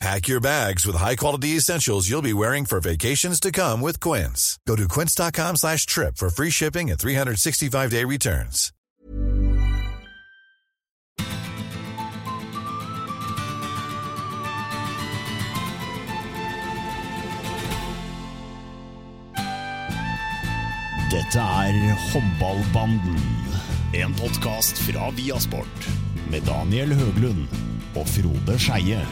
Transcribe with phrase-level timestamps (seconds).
[0.00, 4.58] Pack your bags with high-quality essentials you'll be wearing for vacations to come with Quince.
[4.66, 8.72] Go to quince.com slash trip for free shipping and 365-day returns.
[21.10, 23.20] Dette er Håndballbanden.
[23.92, 25.88] En podkast fra Viasport.
[26.30, 27.48] Med Daniel Høglund
[27.94, 29.04] og Frode Skeie.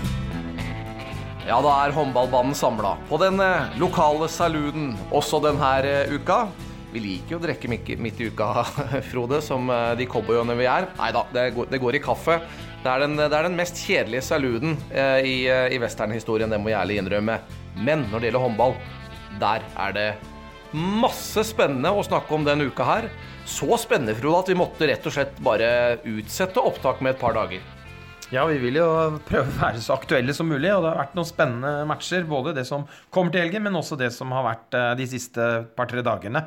[1.48, 6.42] Ja, da er håndballbanen samla på den eh, lokale saluden også denne eh, uka.
[6.92, 8.66] Vi liker jo å drikke midt i uka,
[9.08, 10.90] Frode, som eh, de cowboyene vi er.
[10.98, 12.36] Nei da, det, det går i kaffe.
[12.82, 14.76] Det er den, det er den mest kjedelige saluden
[15.24, 17.38] i, i westernhistorien, det må jeg ærlig innrømme.
[17.80, 18.76] Men når det gjelder håndball,
[19.40, 20.06] der er det
[20.76, 23.08] masse spennende å snakke om denne uka her.
[23.48, 25.72] Så spennende, Frode, at vi måtte rett og slett bare
[26.04, 27.64] utsette opptak med et par dager.
[28.28, 28.86] Ja, vi vil jo
[29.24, 32.26] prøve å være så aktuelle som mulig, og det har vært noen spennende matcher.
[32.28, 32.84] Både det som
[33.14, 35.46] kommer til helgen, men også det som har vært eh, de siste
[35.78, 36.42] par-tre dagene.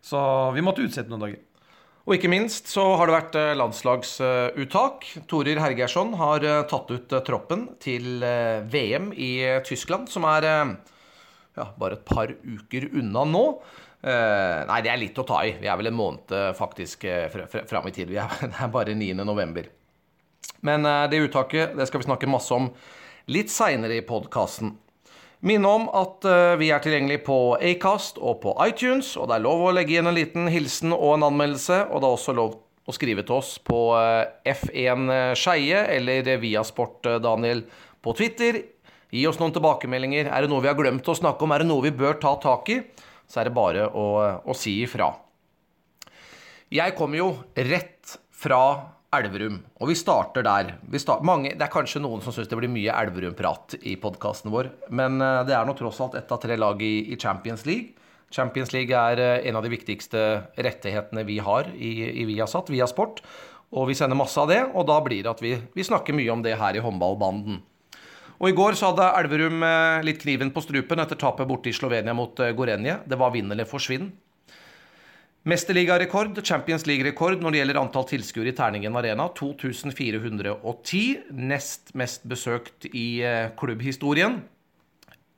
[0.00, 0.16] Så
[0.56, 1.68] vi måtte utsette noen dager.
[2.06, 5.06] Og ikke minst så har det vært eh, landslagsuttak.
[5.28, 8.24] Torir Hergersson har eh, tatt ut troppen til
[8.72, 9.32] VM i
[9.68, 13.48] Tyskland, som er ja, bare et par uker unna nå.
[14.06, 15.56] Nei, det er litt å ta i.
[15.60, 18.08] Vi er vel en måned faktisk fr fr fram i tid.
[18.12, 19.74] Vi er, det er bare 9.
[20.66, 22.70] Men eh, det uttaket det skal vi snakke masse om
[23.32, 24.74] litt seinere i podkasten.
[25.46, 29.44] Minne om at eh, vi er tilgjengelig på Acast og på iTunes, og det er
[29.46, 32.56] lov å legge igjen en liten hilsen og en anmeldelse, og det er også lov
[32.86, 37.66] å skrive til oss på eh, F1 Skeie eller Viasport Sport Daniel
[38.02, 38.62] på Twitter.
[39.14, 40.30] Gi oss noen tilbakemeldinger.
[40.32, 41.54] Er det noe vi har glemt å snakke om?
[41.54, 42.80] Er det noe vi bør ta tak i?
[43.26, 44.06] Så er det bare å,
[44.42, 45.12] å si ifra.
[46.74, 48.60] Jeg kommer jo rett fra
[49.16, 50.74] Elverum, og vi starter der.
[50.92, 54.52] Vi start, mange, det er kanskje noen som syns det blir mye Elverum-prat i podkasten
[54.52, 57.64] vår, men eh, det er nå tross alt ett av tre lag i, i Champions
[57.68, 57.96] League.
[58.34, 63.22] Champions League er eh, en av de viktigste rettighetene vi har i, i Viasat, Viasport.
[63.76, 66.32] Og vi sender masse av det, og da blir det at vi, vi snakker mye
[66.34, 67.62] om det her i håndballbanden.
[68.36, 71.76] Og I går så hadde Elverum eh, litt kniven på strupen etter tapet borte i
[71.76, 73.00] Slovenia mot Gorenje.
[73.08, 74.10] Det var vinn eller forsvinn.
[75.46, 79.28] Mesterligarekord, Champions League-rekord når det gjelder antall tilskuere i Terningen Arena.
[79.38, 81.02] 2410.
[81.38, 84.40] Nest mest besøkt i eh, klubbhistorien.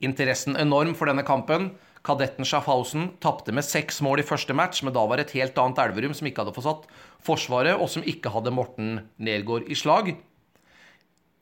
[0.01, 1.67] Interessen enorm for denne kampen.
[2.01, 5.61] Kadetten Schaffhausen tapte med seks mål i første match, men da var det et helt
[5.61, 6.87] annet Elverum som ikke hadde fått satt
[7.27, 10.15] forsvaret, og som ikke hadde Morten Nergård i slag.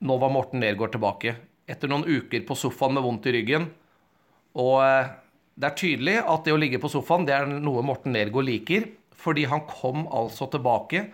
[0.04, 1.38] Nå var Morten Nergård tilbake.
[1.64, 3.70] Etter noen uker på sofaen med vondt i ryggen.
[4.60, 5.08] Og eh,
[5.58, 8.86] det er tydelig at det å ligge på sofaen det er noe Morten Nergård liker.
[9.18, 11.08] Fordi han kom altså tilbake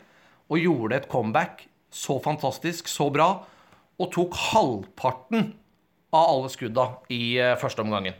[0.52, 3.28] og gjorde et comeback så fantastisk, så bra.
[3.96, 5.54] Og tok halvparten
[6.14, 8.18] av alle skudda i eh, første omgangen.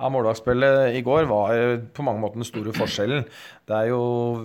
[0.00, 1.50] Ja, Målvaktspillet i går var
[1.92, 3.26] på mange måter den store forskjellen.
[3.68, 3.98] Det er jo,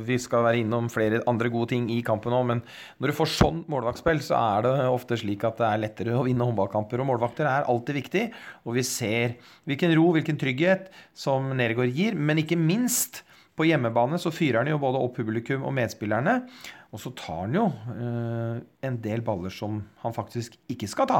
[0.03, 2.61] Vi skal være innom flere andre gode ting i kampen òg, men
[2.99, 6.25] når du får sånn målvaktspill, så er det ofte slik at det er lettere å
[6.27, 6.99] vinne håndballkamper.
[6.99, 8.25] Og målvakter er alltid viktig.
[8.67, 12.19] Og vi ser hvilken ro, hvilken trygghet som Nergård gir.
[12.19, 13.23] Men ikke minst
[13.55, 16.41] på hjemmebane så fyrer han jo både opp publikum og medspillerne.
[16.95, 21.17] Og så tar han jo eh, en del baller som han faktisk ikke skal ta.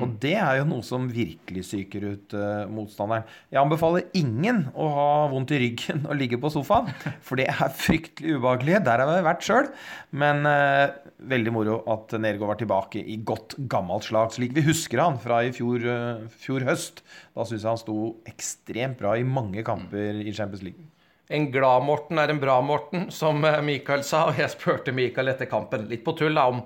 [0.00, 3.26] Og det er jo noe som virkelig psyker ut eh, motstanderen.
[3.52, 6.88] Jeg anbefaler ingen å ha vondt i ryggen og ligge på sofaen,
[7.24, 8.80] for det er fryktelig ubehagelig.
[8.88, 9.68] Der har vi vært sjøl.
[10.16, 10.96] Men eh,
[11.34, 15.42] veldig moro at Nergård var tilbake i godt gammelt slag, slik vi husker han fra
[15.44, 17.04] i fjor, eh, fjor høst.
[17.36, 17.98] Da syns jeg han sto
[18.32, 20.87] ekstremt bra i mange kamper i Champions League.
[21.28, 24.24] En glad Morten er en bra Morten, som Michael Mikael sa.
[24.30, 26.62] Og jeg spurte Mikael etter kampen, litt på tull, da, om,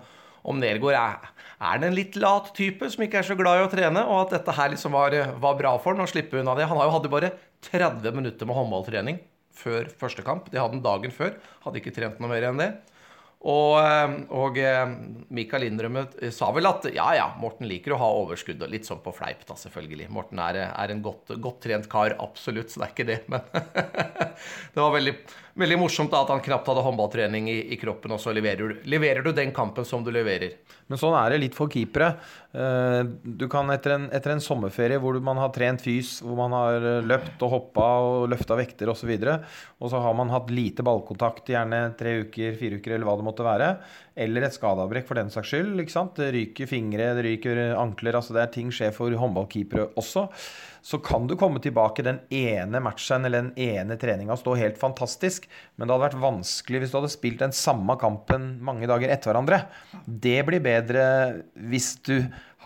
[0.47, 3.67] om Nergård er, er han en litt lat type som ikke er så glad i
[3.67, 6.55] å trene, og at dette her liksom var, var bra for han å slippe unna
[6.59, 6.69] det.
[6.71, 7.35] Han hadde bare
[7.73, 9.21] 30 minutter med håndballtrening
[9.53, 10.49] før første kamp.
[10.51, 11.37] Det hadde han dagen før.
[11.67, 12.71] Hadde ikke trent noe mer enn det.
[13.43, 14.83] Og, eh, og eh,
[15.35, 18.63] Mikael innrømmet sa vel at ja, ja, Morten liker å ha overskudd.
[18.63, 20.11] og Litt sånn på fleip, da, selvfølgelig.
[20.15, 23.19] Morten er, er en godt, godt, trent kar, absolutt, så det er ikke det.
[23.33, 23.49] Men
[24.75, 25.17] det var veldig,
[25.59, 29.23] veldig morsomt da, at han knapt hadde håndballtrening i, i kroppen, og så leverer, leverer,
[29.25, 30.57] du den kampen som du leverer.
[30.91, 32.15] Men sånn er det litt for keepere.
[32.53, 36.57] Eh, du kan etter en, etter en sommerferie hvor man har trent fys, hvor man
[36.57, 39.39] har løpt og hoppa og løfta vekter osv., og, så
[39.83, 43.29] og så har man hatt lite ballkontakt, gjerne tre uker, fire uker eller hva det
[43.29, 43.71] måtte være.
[44.23, 45.81] Eller et skadeavbrekk for den saks skyld.
[46.17, 48.19] Det ryker fingre, det ryker ankler.
[48.19, 50.29] altså det er Ting skjer for håndballkeepere også.
[50.83, 54.81] Så kan du komme tilbake den ene matchen eller den ene treninga og stå helt
[54.81, 55.47] fantastisk.
[55.77, 59.31] Men det hadde vært vanskelig hvis du hadde spilt den samme kampen mange dager etter
[59.31, 59.63] hverandre.
[60.07, 61.05] Det blir bedre
[61.71, 62.17] hvis du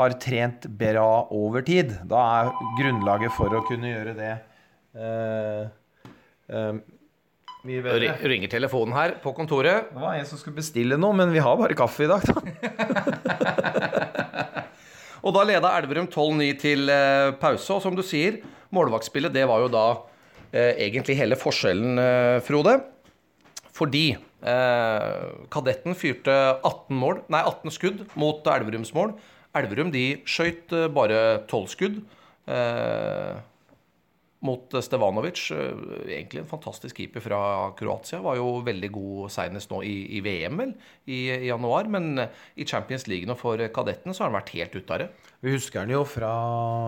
[0.01, 1.93] har trent bra over tid.
[2.09, 4.33] Da er grunnlaget for å kunne gjøre det
[4.97, 5.63] eh,
[6.53, 6.73] eh,
[7.67, 8.17] mye bedre.
[8.33, 9.93] Ringer telefonen her på kontoret.
[9.93, 13.53] Det var en som skulle bestille noe, men vi har bare kaffe i dag, da.
[15.27, 17.67] og da leda Elverum 12-9 til eh, pause.
[17.75, 18.39] Og som du sier,
[18.75, 19.87] målvaktspillet det var jo da
[20.53, 22.77] eh, egentlig hele forskjellen, eh, Frode.
[23.77, 29.17] Fordi eh, kadetten fyrte 18, mål, nei, 18 skudd mot Elverums mål.
[29.57, 31.21] Elverum de skøyt eh, bare
[31.51, 32.01] 12 skudd.
[32.47, 33.35] Eh,
[34.47, 35.43] mot Stevanovic.
[35.55, 35.87] Eh,
[36.19, 37.41] egentlig en fantastisk keeper fra
[37.79, 38.23] Kroatia.
[38.25, 40.77] Var jo veldig god senest nå i, i VM, vel,
[41.07, 41.91] i, i, januar.
[41.93, 45.11] Men i Champions League nå for kadettene så har han vært helt ute av det.
[45.45, 46.37] Vi husker han jo fra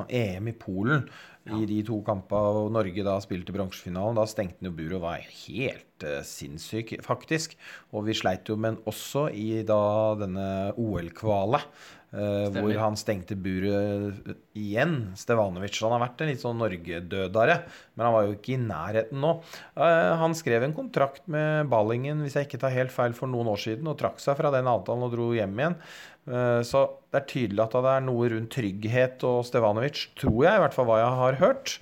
[0.08, 1.04] EM i Polen.
[1.48, 4.18] I de to kampene og Norge da spilte bronsefinalen.
[4.18, 7.56] Da stengte han jo buret og var helt uh, sinnssyk, faktisk.
[7.94, 9.80] Og vi sleit jo med han også i da
[10.20, 11.64] denne OL-kvalet.
[12.08, 15.10] Uh, hvor han stengte buret igjen.
[15.18, 15.76] Stevanovic.
[15.84, 17.58] Han har vært en litt sånn norgedødare,
[17.92, 19.34] men han var jo ikke i nærheten nå.
[19.76, 23.52] Uh, han skrev en kontrakt med Ballingen hvis jeg ikke tar helt feil for noen
[23.52, 25.78] år siden, og trakk seg fra den avtalen og dro hjem igjen.
[26.24, 30.56] Uh, så det er tydelig at det er noe rundt trygghet og Stevanovic, tror jeg,
[30.56, 31.78] i hvert fall hva jeg har hørt.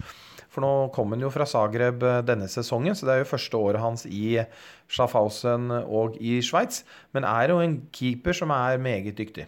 [0.50, 3.82] For nå kom han jo fra Zagreb denne sesongen, så det er jo første året
[3.82, 4.40] hans i
[4.90, 6.82] Schaffhausen og i Sveits.
[7.14, 9.46] Men er jo en keeper som er meget dyktig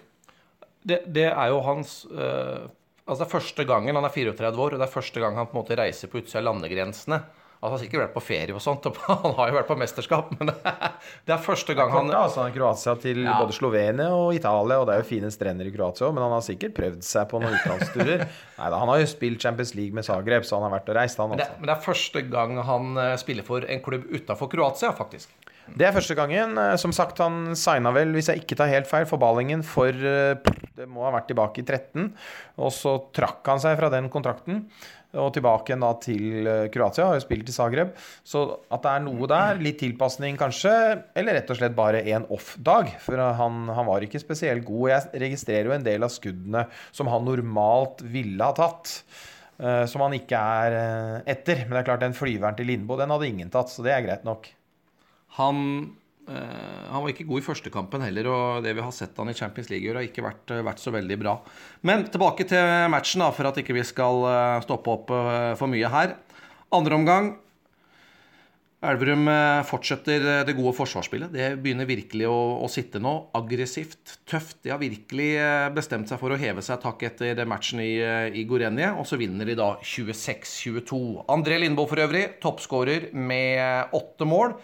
[0.89, 2.69] det, det, er jo hans uh,
[3.09, 5.49] Altså det er første gangen, Han er 34 år, og det er første gang han
[5.49, 7.23] på en måte reiser på utsida av landegrensene.
[7.59, 9.77] Altså, han har sikkert vært på ferie og sånt, og han har jo vært på
[9.81, 10.53] mesterskap, men
[11.27, 13.35] det er første gang han ja, altså, Kroatia til ja.
[13.41, 16.37] både Slovenia og Italia, og det er jo fine strender i Kroatia òg, men han
[16.37, 18.23] har sikkert prøvd seg på noen utenlandsturer.
[18.61, 21.01] Nei da, han har jo spilt Champions League med Zagreb, så han har vært og
[21.01, 21.41] reist, han også.
[21.41, 24.95] Men det, men det er første gang han eh, spiller for en klubb utafor Kroatia,
[24.95, 25.35] faktisk.
[25.77, 26.57] Det er første gangen.
[26.59, 29.93] Eh, som sagt, han signa vel, hvis jeg ikke tar helt feil, for Ballingen for
[29.93, 30.39] eh,
[30.79, 32.09] Det må ha vært tilbake i 13.
[32.65, 34.65] Og så trakk han seg fra den kontrakten.
[35.19, 37.11] Og tilbake igjen da til eh, Kroatia.
[37.11, 37.95] Har jo spilt i Zagreb.
[38.27, 40.75] Så at det er noe der, litt tilpasning kanskje,
[41.19, 42.93] eller rett og slett bare en off-dag.
[43.05, 44.93] For han, han, var ikke spesielt god.
[44.95, 49.01] Jeg registrerer jo en del av skuddene som han normalt ville ha tatt.
[49.91, 50.75] Som han ikke er
[51.27, 51.65] etter.
[51.65, 54.05] Men det er klart, den flyveren til Lindboe, den hadde ingen tatt, så det er
[54.05, 54.47] greit nok.
[55.37, 55.97] Han,
[56.29, 59.31] eh, han var ikke god i første kampen heller, og det vi har sett han
[59.31, 61.39] i Champions League har ikke vært, eh, vært, så veldig bra.
[61.83, 65.13] Men tilbake til matchen, da, for at ikke vi skal eh, stoppe opp
[65.59, 66.17] for mye her.
[66.73, 67.37] Andre omgang.
[68.79, 69.27] Elverum
[69.67, 71.33] fortsetter det gode forsvarsspillet.
[71.35, 73.33] Det begynner virkelig å, å, sitte nå.
[73.35, 74.61] Aggressivt, tøft.
[74.63, 75.33] De har virkelig
[75.75, 77.99] bestemt seg for å heve seg takk etter matchen i,
[78.39, 78.93] i Gorenje.
[78.95, 81.27] Og så vinner de da 26-22.
[81.27, 84.55] André Lindboe for øvrig, toppskårer med åtte mål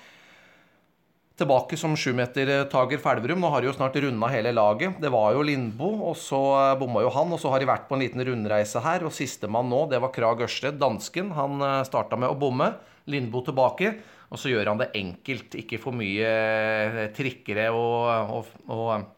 [1.38, 3.40] tilbake som sjumetertager for Elverum.
[3.42, 5.00] Nå har de jo snart runda hele laget.
[5.02, 7.32] Det var jo Lindbo, og så eh, bomma jo han.
[7.34, 9.06] Og så har de vært på en liten rundreise her.
[9.06, 11.32] Og sistemann nå, det var Krag Ørsted, dansken.
[11.34, 12.70] Han eh, starta med å bomme.
[13.10, 13.96] Lindbo tilbake.
[14.30, 15.58] Og så gjør han det enkelt.
[15.58, 19.10] Ikke for mye eh, trikkere og, og, og,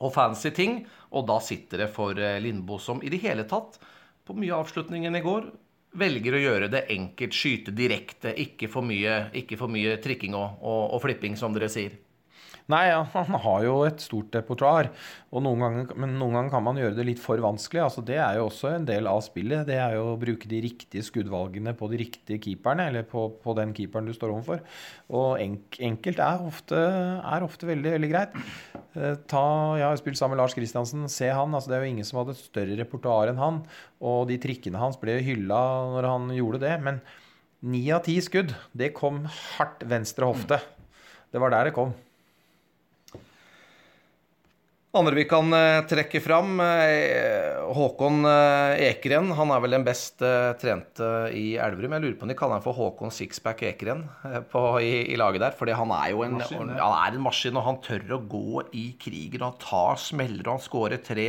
[0.00, 0.80] og fancy ting.
[1.12, 3.76] Og da sitter det for Lindbo, som i det hele tatt,
[4.24, 5.48] på mye av avslutningen i går,
[5.98, 10.62] velger å gjøre det enkelt, skyte direkte, ikke for mye, ikke for mye trikking og,
[10.62, 11.98] og, og, flipping, som dere sier.
[12.70, 12.84] Nei,
[13.16, 14.90] han har jo et stort repertoar.
[15.34, 15.48] Men
[16.20, 17.82] noen ganger kan man gjøre det litt for vanskelig.
[17.82, 19.66] Altså, det er jo også en del av spillet.
[19.66, 23.56] Det er jo å bruke de riktige skuddvalgene på de riktige keeperne, eller på, på
[23.58, 24.62] den keeperen du står overfor.
[25.10, 26.78] Og enk, enkelt er ofte,
[27.18, 28.38] er ofte, veldig, veldig greit.
[28.98, 29.44] Eh, ta,
[29.78, 31.06] jeg har spilt sammen med Lars Kristiansen.
[31.12, 31.54] Se han.
[31.54, 33.62] Altså, det er jo ingen som hadde et større repertoar enn han.
[34.02, 35.60] Og de trikkene hans ble hylla
[35.94, 36.74] når han gjorde det.
[36.82, 37.00] Men
[37.60, 40.60] ni av ti skudd, det kom hardt venstre hofte.
[41.30, 41.94] Det var der det kom.
[44.90, 49.28] Andre vi kan eh, trekke fram, eh, Håkon eh, Ekeren.
[49.38, 50.18] Han er vel den best
[50.58, 51.94] trente i Elverum.
[51.94, 54.02] Jeg lurer på om de kaller han for Håkon Sixpack Ekeren
[54.50, 55.54] på, i, i laget der.
[55.54, 58.88] Fordi han er jo en, han er en maskin, og han tør å gå i
[58.98, 59.44] krigen.
[59.44, 61.28] Og han tar smeller, og han skårer tre,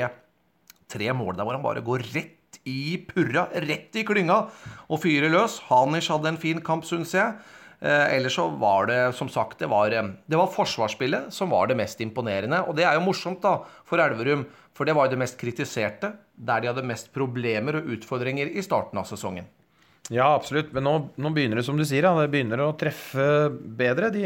[0.90, 4.42] tre mål der hvor han bare går rett i purra, rett i klynga
[4.90, 5.62] og fyrer løs.
[5.70, 7.38] Hanish hadde en fin kamp, syns jeg.
[7.82, 11.68] Eh, ellers så var det som sagt det var, eh, det var forsvarsspillet som var
[11.68, 12.60] det mest imponerende.
[12.70, 13.56] Og det er jo morsomt da
[13.90, 14.46] for Elverum,
[14.78, 16.14] for det var jo det mest kritiserte.
[16.38, 19.50] Der de hadde mest problemer og utfordringer i starten av sesongen.
[20.12, 20.72] Ja, absolutt.
[20.74, 24.12] Men nå, nå begynner det, som du sier, da, det begynner å treffe bedre.
[24.14, 24.26] De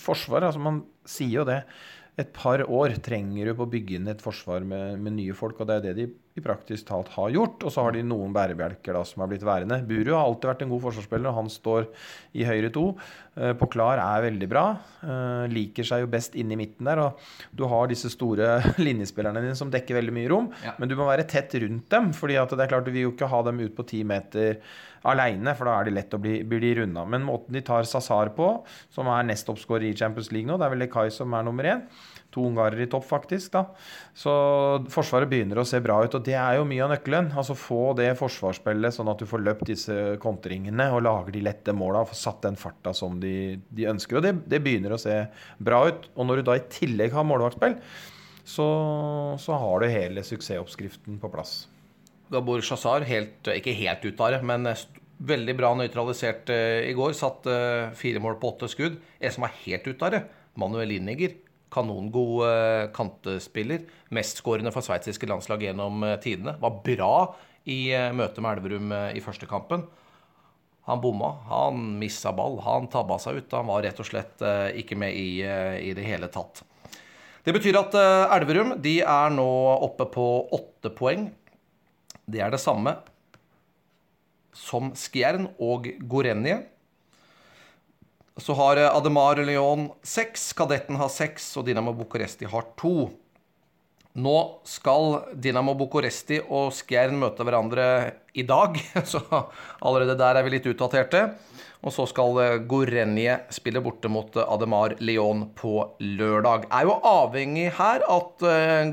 [0.00, 1.62] Forsvaret, altså man sier jo det.
[2.16, 5.60] Et par år trenger du på å bygge inn et forsvar med, med nye folk,
[5.60, 7.62] og det er det de i praktisk talt har gjort.
[7.64, 9.78] Og så har de noen bærebjelker da, som har blitt værende.
[9.88, 11.86] Buru har alltid vært en god forsvarsspiller, og han står
[12.36, 12.86] i høyre to.
[13.36, 14.64] Eh, Poklar er veldig bra.
[15.02, 17.00] Eh, liker seg jo best inn i midten der.
[17.06, 17.22] Og
[17.56, 20.74] du har disse store linjespillerne dine som dekker veldig mye rom, Ja.
[20.78, 22.12] men du må være tett rundt dem.
[22.16, 24.58] fordi at det er klart du vil jo ikke ha dem ut på ti meter
[25.06, 27.04] aleine, for da er de lett å bli, bli runda.
[27.06, 28.48] Men måten de tar Sazar på,
[28.90, 31.84] som er nestoppskårer i Champions League nå, det er vel Lekai som er nummer én.
[32.36, 33.54] To ungarere i topp, faktisk.
[33.54, 33.64] da.
[34.16, 34.32] Så
[34.92, 37.30] Forsvaret begynner å se bra ut, og det er jo mye av nøkkelen.
[37.32, 41.74] Altså Få det forsvarsspillet sånn at du får løpt disse kontringene og lager de lette
[41.76, 44.20] måla og får satt den farta som de, de ønsker.
[44.20, 45.22] Og det, det begynner å se
[45.56, 46.10] bra ut.
[46.14, 47.78] Og når du da i tillegg har målvaktspill,
[48.46, 48.68] så,
[49.42, 51.64] så har du hele suksessoppskriften på plass.
[52.30, 54.66] Gabor Shazar, helt, ikke helt ute av det, men
[55.26, 57.14] veldig bra nøytralisert eh, i går.
[57.16, 58.98] Satt eh, fire mål på åtte skudd.
[59.20, 60.22] En som er helt ute av det,
[60.58, 61.36] Manuel Lineger.
[61.72, 63.84] Kanongod eh, kantespiller.
[64.14, 66.56] Mestskårende for sveitsiske landslag gjennom eh, tidene.
[66.62, 67.14] Var bra
[67.66, 69.86] i eh, møtet med Elverum i første kampen.
[70.86, 73.56] Han bomma, han missa ball, han tabba seg ut.
[73.58, 74.42] Han var rett og slett
[74.78, 76.62] ikke med i, i det hele tatt.
[77.42, 77.96] Det betyr at
[78.36, 79.48] Elverum de er nå
[79.82, 81.26] oppe på åtte poeng.
[82.22, 82.94] Det er det samme
[84.54, 86.60] som Skjern og Gorenje.
[88.36, 93.08] Så har eh, Ademar Leon seks, Kadetten har seks, og Dinamo Bucuresti har to.
[94.16, 94.36] Nå
[94.68, 97.86] skal Dinamo Bucuresti og Skjern møte hverandre
[98.36, 98.76] i dag,
[99.12, 99.22] så
[99.80, 101.30] allerede der er vi litt utdaterte.
[101.80, 106.68] Og så skal eh, Gorenje spille borte mot eh, Ademar Leon på lørdag.
[106.68, 108.48] Er jo avhengig her at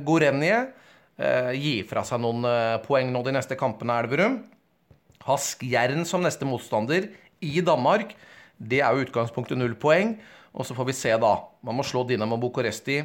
[0.08, 0.64] Gorenje
[1.54, 2.42] gir fra seg noen
[2.88, 4.40] poeng nå de neste kampene, Elverum.
[5.28, 7.06] Har Skjern som neste motstander
[7.44, 8.16] i Danmark.
[8.70, 10.16] Det er jo utgangspunktet null poeng.
[10.54, 11.34] Og så får vi se, da.
[11.66, 13.02] Man må slå Dinamo Bucuresti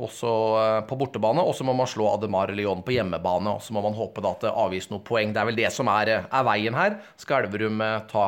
[0.00, 3.56] også eh, på bortebane, og så må man slå Ademar Leon på hjemmebane.
[3.56, 5.34] Og så må man håpe da at det avgis noe poeng.
[5.34, 7.00] Det er vel det som er, eh, er veien her.
[7.20, 8.26] Skal Elverum eh, ta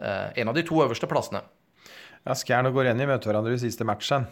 [0.00, 1.42] eh, en av de to øverste plassene?
[2.26, 4.26] Ja, Skjern og Gorenje møter hverandre i siste matchen.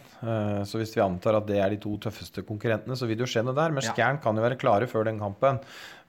[0.69, 3.29] Så hvis vi antar at det er de to tøffeste konkurrentene, så vil det jo
[3.31, 3.73] skje noe der.
[3.73, 3.81] Men.
[3.81, 5.57] Skjern kan jo være klare før den kampen.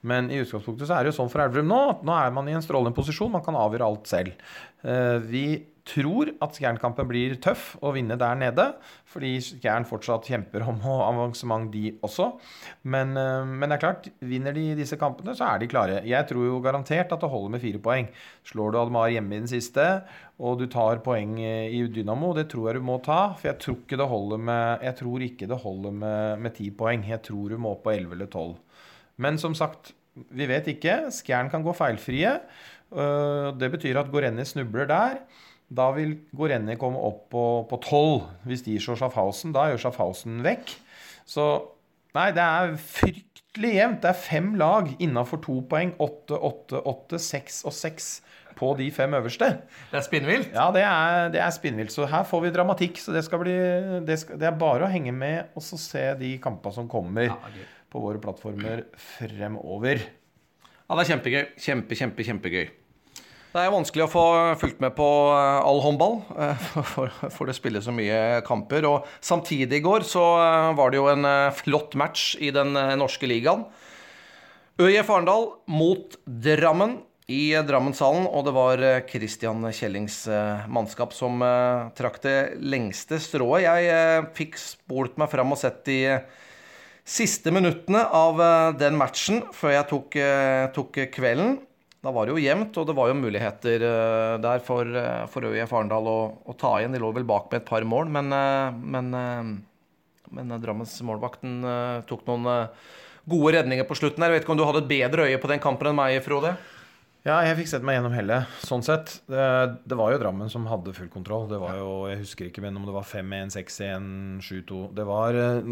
[0.07, 2.47] Men i utgangspunktet så er det jo sånn for Elverum nå at nå er man
[2.49, 3.33] i en strålende posisjon.
[3.35, 4.39] Man kan avgjøre alt selv.
[4.85, 5.45] Eh, Vi
[5.89, 8.65] tror at Skjern-kampen blir tøff å vinne der nede,
[9.09, 12.27] fordi Skjern fortsatt kjemper om avansement, de også.
[12.85, 16.03] Men, eh, men det er klart, vinner de disse kampene, så er de klare.
[16.05, 18.09] Jeg tror jo garantert at det holder med fire poeng.
[18.45, 20.05] Slår du Admar hjemme i den siste,
[20.39, 23.33] og du tar poeng eh, i Dynamo, det tror jeg du må ta.
[23.41, 26.71] For jeg tror ikke det holder med, jeg tror ikke det holder med, med 10
[26.77, 27.09] poeng.
[27.09, 28.55] Jeg tror du må på 11 eller 12.
[29.19, 29.93] Men som sagt,
[30.35, 31.09] vi vet ikke.
[31.15, 32.39] Skjern kan gå feilfrie.
[32.93, 35.19] Øh, Det betyr at Gorenni snubler der.
[35.69, 39.53] Da vil Gorenni komme opp på, tolv 12 hvis de slår Schaffhausen.
[39.53, 40.73] Da jo Schaffhausen vekk.
[41.29, 41.45] Så
[42.17, 44.01] nei, det er fryktelig jevnt.
[44.03, 45.93] Det er fem lag innafor to poeng.
[46.01, 48.23] Åtte, åtte, åtte, seks og seks
[48.59, 49.53] på de fem øverste.
[49.93, 50.49] Det er spinnvilt.
[50.57, 51.93] Ja, det er, det er spinnvilt.
[51.95, 52.99] Så her får vi dramatikk.
[52.99, 53.55] Så det, bli,
[54.09, 57.37] det, skal, det er bare å henge med og så se de kampene som kommer
[57.93, 58.85] på våre plattformer
[59.19, 60.03] fremover.
[60.89, 61.43] Ja, det er kjempegøy.
[61.61, 62.69] Kjempe, kjempe, kjempegøy.
[63.49, 64.23] Det er vanskelig å få
[64.61, 66.65] fulgt med på eh, all håndball, eh,
[67.35, 68.85] for, det spilles så mye kamper.
[68.85, 73.29] Og samtidig i går så eh, var det jo en flott match i den norske
[73.29, 73.65] ligaen.
[74.79, 80.23] ØIF Arendal mot Drammen i Drammenshallen, og det var Christian Kjellings
[80.73, 81.43] mannskap som
[81.99, 83.67] trakk det lengste strået.
[83.67, 85.99] Jeg fikk spolt meg fram og sett i
[87.09, 91.57] siste minuttene av eh, den matchen før jeg tok, eh, tok kvelden.
[92.05, 95.01] Da var det jo jevnt, og det var jo muligheter eh, der for,
[95.33, 96.95] for ØIF Arendal å, å ta igjen.
[96.95, 98.31] De lå vel bak med et par mål, men,
[98.95, 99.11] men,
[100.37, 102.69] men Drammens målvakten eh, tok noen
[103.29, 104.23] gode redninger på slutten.
[104.23, 104.33] her.
[104.33, 106.55] Jeg vet ikke om du hadde et bedre øye på den kampen enn meg, Frode?
[107.29, 109.11] Ja, jeg fikk sett meg gjennom hele, sånn sett.
[109.29, 109.47] Det,
[109.85, 111.45] det, var jo Drammen som hadde full kontroll.
[111.51, 114.07] Det var jo, Jeg husker ikke men om det var 5-1, 6-1,
[114.47, 115.05] 7-2 det,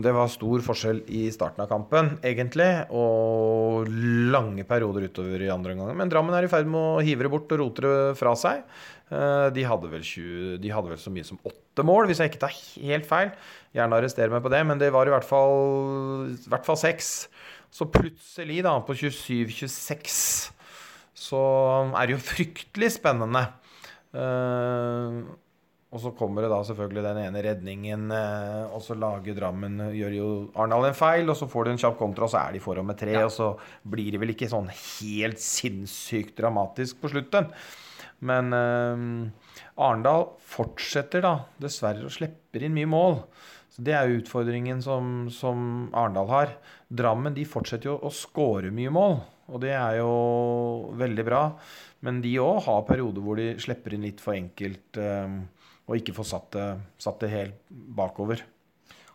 [0.05, 2.69] det, var stor forskjell i starten av kampen, egentlig.
[2.93, 3.89] Og
[4.35, 5.97] lange perioder utover i andre omgang.
[5.97, 8.61] Men Drammen er i ferd med å hive det bort og rote det fra seg.
[9.09, 12.35] Eh, de hadde, vel 20, de hadde vel så mye som åtte mål, hvis jeg
[12.35, 12.59] ikke tar
[12.91, 13.33] helt feil.
[13.79, 17.15] Gjerne arrester meg på det, men det var i hvert fall, i hvert fall seks.
[17.73, 20.53] Så plutselig, da, på 27-26
[21.17, 21.41] så
[21.97, 23.47] er det jo fryktelig spennende.
[24.17, 25.25] Uh,
[25.95, 30.17] og så kommer det da selvfølgelig den ene redningen, uh, og så lager Drammen Gjør
[30.17, 32.63] jo Arendal en feil, og så får de en kjapp kontra, og så er de
[32.63, 33.15] foran med tre.
[33.17, 33.25] Ja.
[33.29, 33.55] Og så
[33.89, 37.49] blir det vel ikke sånn helt sinnssykt dramatisk på slutten.
[38.27, 43.23] Men uh, Arendal fortsetter da dessverre å slipper inn mye mål.
[43.73, 46.53] Så Det er jo utfordringen som, som Arendal har.
[46.89, 49.19] Drammen de fortsetter jo å skåre mye mål.
[49.53, 50.11] Og det er jo
[50.99, 51.43] veldig bra.
[52.07, 55.41] Men de òg har perioder hvor de slipper inn litt for enkelt um,
[55.87, 56.67] og ikke får satt det,
[57.03, 58.43] satt det, helt bakover.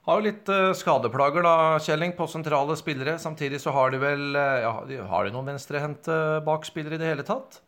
[0.07, 3.17] Har jo litt uh, skadeplager da, Kjelling, på sentrale spillere.
[3.21, 6.15] Samtidig så har de vel uh, ja, Har de noen venstrehendte
[6.47, 7.59] bakspillere i det hele tatt?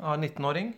[0.00, 0.72] Har 19-åring?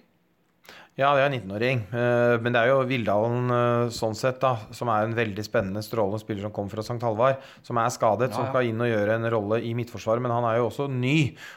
[1.01, 1.79] Ja, det er 19-åring.
[1.97, 5.81] Eh, men det er jo Vildalen eh, sånn sett, da, som er en veldig spennende,
[5.81, 6.99] strålende spiller som kommer fra St.
[7.01, 8.37] Halvard, som er skadet, ja, ja.
[8.37, 10.21] som skal inn og gjøre en rolle i Midtforsvaret.
[10.21, 11.15] Men han er jo også ny,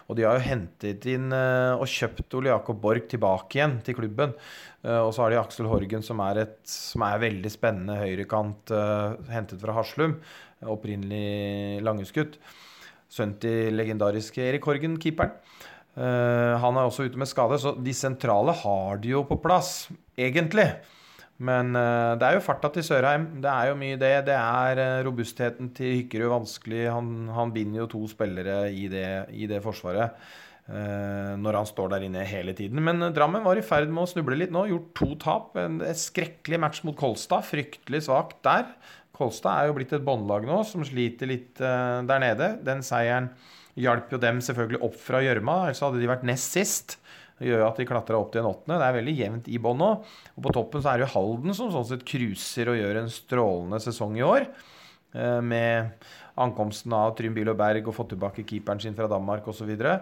[0.08, 4.00] og de har jo hentet inn eh, og kjøpt Ole Jakob Borch tilbake igjen til
[4.00, 4.38] klubben.
[4.84, 8.74] Og så har de Aksel Horgen, som er, et, som er veldig spennende høyrekant,
[9.32, 10.18] hentet fra Haslum.
[10.68, 12.36] Opprinnelig langeskutt.
[13.08, 15.38] Sønnen til legendariske Erik Horgen, keeperen.
[15.94, 19.92] Uh, han er også ute med skade, så de sentrale har de jo på plass,
[20.18, 20.66] egentlig.
[21.44, 23.28] Men uh, det er jo farta til Sørheim.
[23.44, 24.14] Det er jo mye det.
[24.30, 26.88] Det er uh, robustheten til Hykkerud vanskelig.
[26.90, 32.04] Han, han, binder jo to spillere i det, i det forsvaret når han står der
[32.06, 32.80] inne hele tiden.
[32.80, 34.62] Men Drammen var i ferd med å snuble litt nå.
[34.70, 35.58] Gjort to tap.
[35.60, 37.44] En, en skrekkelig match mot Kolstad.
[37.44, 38.70] Fryktelig svakt der.
[39.12, 42.54] Kolstad er jo blitt et båndlag nå som sliter litt der nede.
[42.64, 43.28] Den seieren
[43.80, 46.98] hjalp jo dem selvfølgelig opp fra gjørma, ellers hadde de vært nest sist.
[47.40, 48.78] Det gjør at de klatra opp til en åttende.
[48.80, 49.90] Det er veldig jevnt i bånn nå.
[50.38, 53.10] Og på toppen så er det jo Halden som sånn sett cruiser og gjør en
[53.12, 54.46] strålende sesong i år.
[55.14, 56.06] Eh, med
[56.42, 59.64] ankomsten av Trym Bilo Berg og fått tilbake keeperen sin fra Danmark osv.
[59.64, 60.00] Så videre.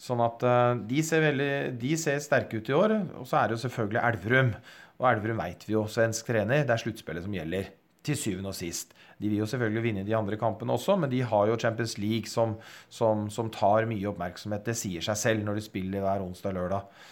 [0.00, 2.98] sånn at eh, de ser, veldig, de ser sterke ut i år.
[3.20, 4.52] Og så er det jo selvfølgelig Elverum.
[5.00, 6.62] Og Elverum veit vi jo, svensk trener.
[6.68, 7.72] Det er sluttspillet som gjelder
[8.04, 8.92] til syvende og sist.
[9.20, 12.30] De vil jo selvfølgelig vinne de andre kampene også, men de har jo Champions League
[12.30, 12.56] som,
[12.92, 14.64] som, som tar mye oppmerksomhet.
[14.66, 17.04] Det sier seg selv når de spiller hver onsdag og lørdag.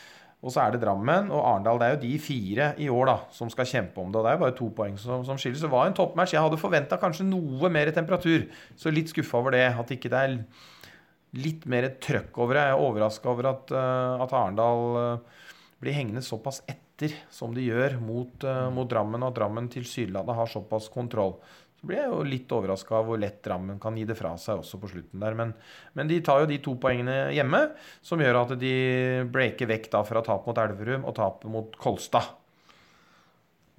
[0.43, 1.79] Og så er det Drammen og Arendal.
[1.79, 4.19] Det er jo de fire i år da, som skal kjempe om det.
[4.19, 5.61] og Det er jo bare to poeng som, som skiller.
[5.61, 6.35] Så det var en toppmatch.
[6.35, 8.49] Jeg hadde forventa kanskje noe mer temperatur.
[8.75, 9.69] Så litt skuffa over det.
[9.79, 10.35] At ikke det er
[11.39, 12.67] litt mer trøkk over det.
[12.67, 15.45] Jeg er overraska over at, uh, at Arendal uh,
[15.83, 20.37] blir hengende såpass etter som de gjør mot, uh, mot Drammen, og at Drammen tilsynelatende
[20.43, 21.39] har såpass kontroll.
[21.83, 24.61] Så blir jeg jo litt overraska av hvor lett Drammen kan gi det fra seg
[24.61, 25.35] også på slutten der.
[25.35, 25.51] Men,
[25.99, 27.59] men, de tar jo de to poengene hjemme,
[28.07, 28.71] som gjør at de
[29.35, 32.39] breaker vekk da fra tap mot Elverum og tap mot Kolstad.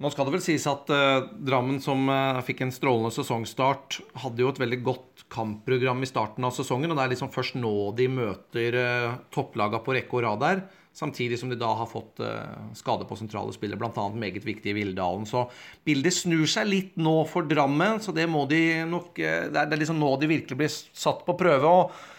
[0.02, 4.42] Nå skal det vel sies at eh, Drammen, som eh, fikk en strålende sesongstart, hadde
[4.42, 6.90] jo et veldig godt kampprogram i starten av sesongen.
[6.90, 10.64] Og det er liksom først nå de møter eh, topplaga på rekke og rad der.
[10.94, 14.08] Samtidig som de da har fått eh, skade på sentrale spillere, bl.a.
[14.14, 15.26] meget i Vildalen.
[15.26, 15.46] Så
[15.86, 19.80] bildet snur seg litt nå for Drammen, så det må de nok uh, Det er
[19.80, 21.70] liksom nå de virkelig blir satt på prøve.
[21.70, 22.13] og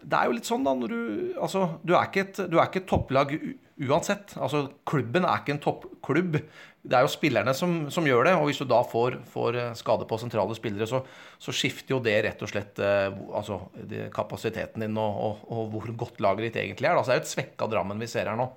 [0.00, 1.00] det er jo litt sånn, da, når du
[1.36, 3.34] Altså, du er ikke et, er ikke et topplag
[3.82, 4.36] uansett.
[4.40, 6.38] Altså, klubben er ikke en toppklubb
[6.82, 8.34] det er jo spillerne som, som, gjør det.
[8.40, 11.02] Og hvis du da får, får eh, skade på sentrale spillere, så,
[11.38, 13.06] så, skifter jo det rett og slett eh,
[13.38, 13.60] altså,
[14.14, 16.98] kapasiteten din og, og, og, hvor godt laget ditt egentlig er.
[16.98, 18.48] Så det er jo et svekka Drammen vi ser her nå.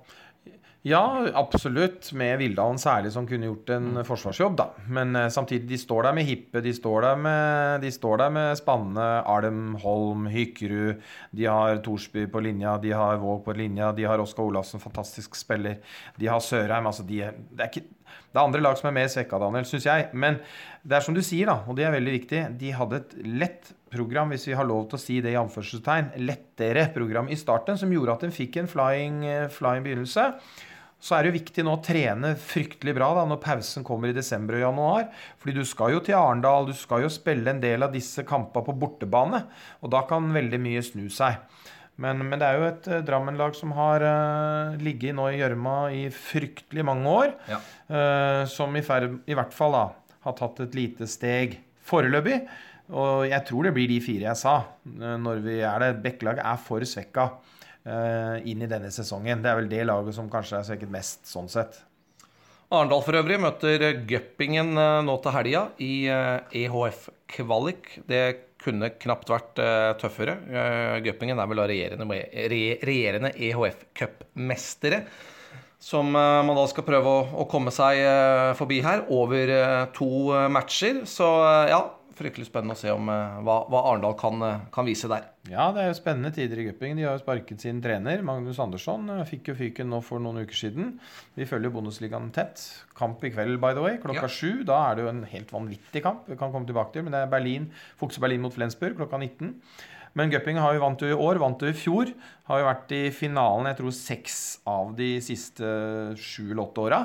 [0.86, 2.12] Ja, absolutt.
[2.14, 4.04] Med Vildalen særlig, som kunne gjort en mm.
[4.06, 4.54] forsvarsjobb.
[4.60, 4.68] da.
[4.86, 8.30] Men uh, samtidig, de står der med Hippe, de står der med, de står der
[8.36, 11.02] med Spanne, Alm, Holm, Hykkerud.
[11.34, 15.34] De har Thorsby på linja, de har Våg på linja, de har Oskar Olafsen, fantastisk
[15.34, 15.80] spiller.
[16.20, 16.86] De har Sørheim.
[16.86, 17.18] altså de,
[17.50, 17.88] det er ikke
[18.36, 20.06] det er andre lag som er mer svekka, Daniel, syns jeg.
[20.12, 20.38] Men
[20.86, 22.44] det er som du sier, da, og det er veldig viktig.
[22.60, 26.12] De hadde et lett program, hvis vi har lov til å si det i anførselstegn,
[26.22, 30.30] lettere program i starten, som gjorde at de fikk en flying, eh, flying begynnelse.
[31.06, 34.16] Så er det jo viktig nå å trene fryktelig bra da, når pausen kommer i
[34.16, 35.04] desember og januar.
[35.38, 38.66] Fordi du skal jo til Arendal, du skal jo spille en del av disse kampene
[38.66, 39.44] på bortebane.
[39.86, 41.38] Og da kan veldig mye snu seg.
[42.02, 45.76] Men, men, det er jo et uh, Drammen-lag som har uh, ligget nå i gjørma
[45.96, 47.32] i fryktelig mange år.
[47.48, 47.60] Ja.
[47.88, 49.86] Uh, som i, ferd, i, hvert fall da,
[50.26, 52.42] har tatt et lite steg foreløpig.
[52.98, 55.96] Og jeg tror det blir de fire jeg sa når vi er det.
[56.04, 57.30] Bekkelaget er for svekka.
[57.86, 59.42] Eh, inn i denne sesongen.
[59.42, 61.78] Det er vel det laget som kanskje er svekket mest, sånn sett.
[62.66, 67.92] Arendal for øvrig møter Guppingen eh, nå til helga i EHF e kvalik.
[68.10, 68.24] Det
[68.66, 69.60] kunne knapt vært
[70.00, 70.32] tøffere.
[71.04, 72.20] Gøppingen er vel da regjerende,
[72.50, 75.04] regjerende EHF cupmestere.
[75.78, 78.00] Som man da skal prøve å komme seg
[78.58, 79.52] forbi her over
[79.94, 80.08] to
[80.50, 81.04] matcher.
[81.06, 81.28] Så
[81.70, 81.82] ja,
[82.18, 85.28] fryktelig spennende å se om, uh, hva, hva, Arendal kan, uh, kan, vise der.
[85.50, 86.96] Ja, det er jo spennende tider i cupping.
[86.98, 88.24] De har jo sparket sin trener.
[88.26, 90.94] Magnus Andersson uh, fikk jo fyken nå for noen uker siden.
[91.36, 92.62] Vi følger jo Bundesligaen tett.
[92.98, 94.62] Kamp i kveld, by the way, klokka sju.
[94.62, 94.68] Ja.
[94.72, 96.24] Da er det jo en helt vanvittig kamp.
[96.30, 97.68] Vi kan komme tilbake til, men det er Berlin,
[98.00, 99.54] Fukse Berlin mot Flensburg klokka 19.
[100.16, 102.10] Men Gupping har jo vant jo i år, vant jo i fjor.
[102.48, 105.72] Har jo vært i finalen jeg tror seks av de siste
[106.16, 107.00] sju eller åtte åra.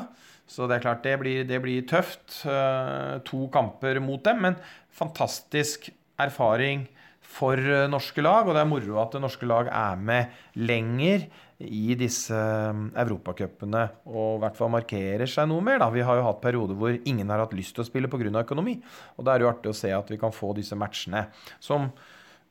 [0.52, 2.42] Så det er klart, det blir, det blir tøft.
[2.44, 4.42] To kamper mot dem.
[4.44, 4.58] Men
[4.92, 5.88] fantastisk
[6.20, 6.90] erfaring
[7.32, 11.26] for eh, norske lag, og det er moro at det norske lag er med lenger
[11.62, 15.80] i disse eh, europacupene og i hvert fall markerer seg noe mer.
[15.84, 15.92] Da.
[15.94, 18.32] Vi har jo hatt perioder hvor ingen har hatt lyst til å spille pga.
[18.44, 18.80] økonomi.
[19.18, 21.28] Og da er det jo artig å se at vi kan få disse matchene
[21.60, 21.92] som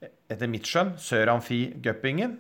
[0.01, 2.39] etter mitt skjønn Sør Amfi Gupingen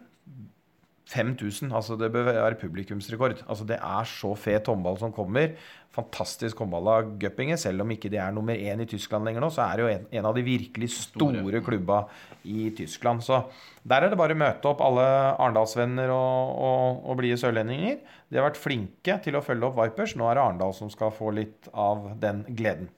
[1.10, 1.72] 5000.
[1.74, 3.42] Altså det bør være publikumsrekord.
[3.48, 5.56] Altså det er så fet håndball som kommer.
[5.90, 7.56] Fantastisk håndball av Guppinge.
[7.58, 9.90] Selv om ikke de er nummer én i Tyskland lenger nå, så er det jo
[9.94, 12.04] en, en av de virkelig store, store klubba
[12.46, 13.24] i Tyskland.
[13.26, 13.42] Så
[13.82, 17.98] der er det bare å møte opp alle Arendalsvenner og, og, og blide sørlendinger.
[18.30, 20.14] De har vært flinke til å følge opp Vipers.
[20.14, 22.92] Nå er det Arendal som skal få litt av den gleden.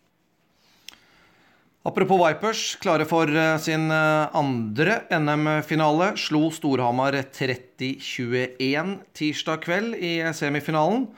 [1.84, 6.12] Apropos Vipers, klare for eh, sin eh, andre NM-finale.
[6.16, 11.08] Slo Storhamar 30-21 tirsdag kveld i semifinalen.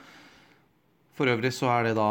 [1.13, 2.07] For øvrig så er det da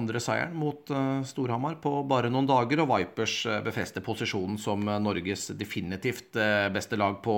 [0.00, 5.52] andre seieren mot eh, Storhamar på bare noen dager, og Vipers befester posisjonen som Norges
[5.54, 6.34] definitivt
[6.74, 7.36] beste lag på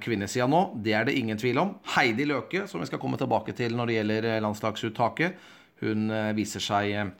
[0.00, 0.62] kvinnesida nå.
[0.80, 1.76] Det er det ingen tvil om.
[1.98, 5.36] Heidi Løke, som vi skal komme tilbake til når det gjelder landslagsuttaket,
[5.84, 7.12] hun viser seg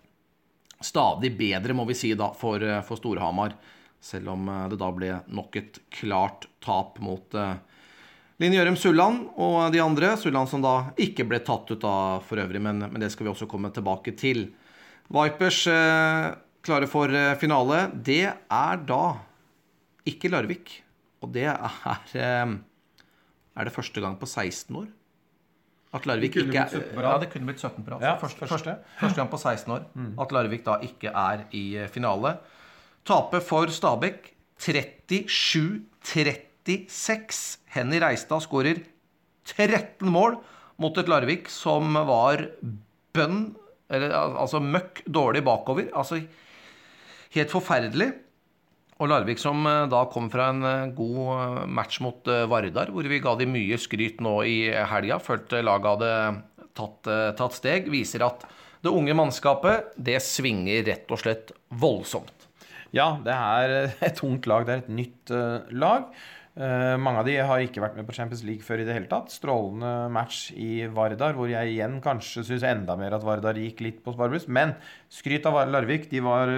[0.80, 3.56] stadig bedre, må vi si, da, for, eh, for Storhamar.
[4.00, 7.56] Selv om eh, det da ble nok et klart tap mot uh,
[8.42, 10.14] Linn Gjørum Sulland og de andre.
[10.20, 13.32] Sulland som da ikke ble tatt ut av for øvrig, men, men det skal vi
[13.32, 14.48] også komme tilbake til.
[15.08, 16.34] Vipers uh,
[16.66, 17.86] klare for finale.
[17.94, 19.02] Det er da
[20.06, 20.80] ikke Larvik.
[21.24, 22.58] Og det er
[23.56, 24.90] Er det første gang på 16 år
[25.96, 26.68] at Larvik ikke er
[27.02, 28.00] Ja, det kunne blitt 17 på rad.
[28.04, 28.72] Ja, første, første.
[29.00, 30.12] første, gang på 16 år mm.
[30.22, 32.30] at Larvik da ikke er i eh, finale.
[33.06, 34.20] Tape for Stabæk
[34.60, 37.58] 37-36.
[37.76, 38.76] Henny Reistad skårer
[39.46, 40.32] 13 mål
[40.82, 42.36] mot et Larvik som var
[43.16, 43.38] bønn
[43.86, 44.10] eller,
[44.42, 45.86] Altså møkk dårlig bakover.
[45.94, 46.18] Altså
[47.36, 48.08] helt forferdelig.
[48.96, 53.08] Og Larvik som eh, da kom fra en eh, god eh, match mot Vardar, hvor
[53.10, 56.12] vi ga de mye skryt nå i helga, følte laget hadde
[56.76, 58.44] tatt, tatt, steg, viser at
[58.84, 62.32] det unge mannskapet det svinger rett og slett voldsomt.
[62.96, 63.76] Ja, det er
[64.08, 64.64] et ungt lag.
[64.68, 65.32] Det er et nytt
[65.76, 66.08] lag.
[66.56, 69.10] Uh, mange av de har ikke vært med på Champions League før i det hele
[69.10, 69.28] tatt.
[69.34, 73.98] Strålende match i Vardar, hvor jeg igjen kanskje syns enda mer at Vardar gikk litt
[74.04, 74.48] på sparebluss.
[74.48, 74.72] Men
[75.12, 76.08] skryt av Larvik.
[76.08, 76.52] De var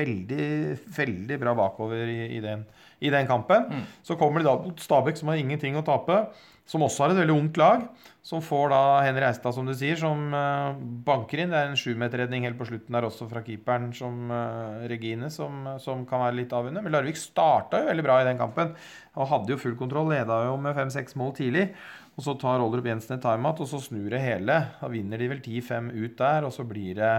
[0.00, 0.48] veldig,
[0.96, 2.66] veldig bra bakover i, i, den,
[2.98, 3.70] i den, kampen.
[3.70, 3.86] Mm.
[4.02, 6.24] Så kommer de da mot Stabæk, som har ingenting å tape
[6.70, 7.88] som også har et veldig ungt lag.
[8.22, 11.50] Som får da Henry Eistad, som du sier, som uh, banker inn.
[11.50, 15.64] Det er en sjumeterredning helt på slutten der også fra keeperen som uh, Regine, som,
[15.82, 16.84] som, kan være litt avgjørende.
[16.84, 18.74] Men Larvik starta jo veldig bra i den kampen.
[19.16, 20.12] Og hadde jo full kontroll.
[20.12, 21.70] Leda jo med fem-seks mål tidlig.
[22.18, 24.60] Og så tar Olderup Jensen et timeout, og så snur det hele.
[24.78, 27.14] Da vinner de vel 10-5 ut der, og så blir det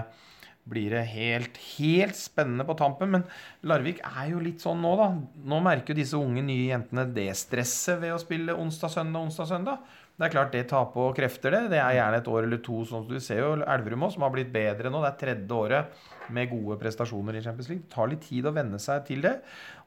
[0.70, 3.12] blir det helt, helt spennende på tampen.
[3.16, 3.26] Men
[3.68, 5.10] Larvik er jo litt sånn nå, da.
[5.50, 9.98] Nå merker jo disse unge, nye jentene det stresset ved å spille onsdag-søndag, onsdag-søndag.
[10.22, 11.72] Det er klart det tar på krefter, det.
[11.72, 12.84] Det er gjerne et år eller to.
[12.86, 15.02] sånn Du ser jo Elverum òg, som har blitt bedre nå.
[15.02, 17.88] Det er tredje året med gode prestasjoner i Champions League.
[17.88, 19.34] Det tar litt tid å venne seg til det.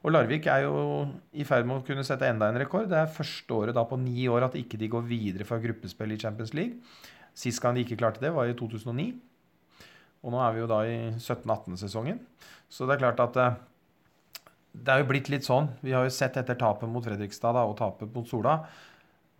[0.03, 2.89] Og Larvik er jo i ferd med å kunne sette enda en rekord.
[2.91, 6.17] Det er første året da på ni år at ikke de går videre fra gruppespill
[6.17, 6.83] i Champions League.
[7.35, 9.13] Sist gang de ikke klarte det, var i 2009.
[10.25, 12.19] Og nå er vi jo da i 17-18-sesongen.
[12.69, 13.57] Så det er klart at eh,
[14.75, 15.69] det er jo blitt litt sånn.
[15.85, 18.57] Vi har jo sett etter tapet mot Fredrikstad da, og tapet mot Sola.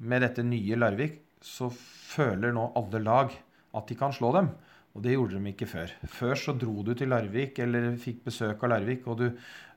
[0.05, 3.33] Med dette nye Larvik så føler nå alle lag
[3.75, 4.51] at de kan slå dem.
[4.95, 5.91] Og det gjorde de ikke før.
[6.07, 9.27] Før så dro du til Larvik eller fikk besøk av Larvik, og du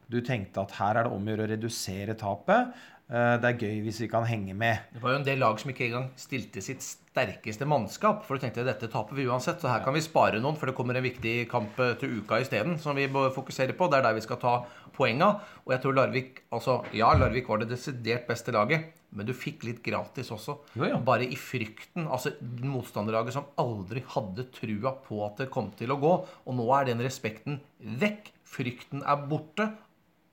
[0.09, 2.73] Du tenkte at her er det om å gjøre å redusere tapet.
[3.09, 4.79] Eh, Det er gøy hvis vi kan henge med.
[4.93, 8.25] Det var jo en del lag som ikke engang stilte sitt sterkeste mannskap.
[8.25, 10.75] For du tenkte dette taper vi uansett, så her kan vi spare noen, for det
[10.77, 13.89] kommer en viktig kamp eh, til uka isteden, som vi bør fokusere på.
[13.91, 14.55] Det er der vi skal ta
[14.97, 15.41] poenga.
[15.67, 19.65] Og jeg tror Larvik Altså, ja, Larvik var det desidert beste laget, men du fikk
[19.65, 20.59] litt gratis også.
[20.77, 20.97] Jo, ja.
[21.01, 22.09] Bare i frykten.
[22.13, 22.33] Altså
[22.65, 26.15] motstanderlaget som aldri hadde trua på at det kom til å gå.
[26.49, 28.33] Og nå er den respekten vekk.
[28.49, 29.71] Frykten er borte.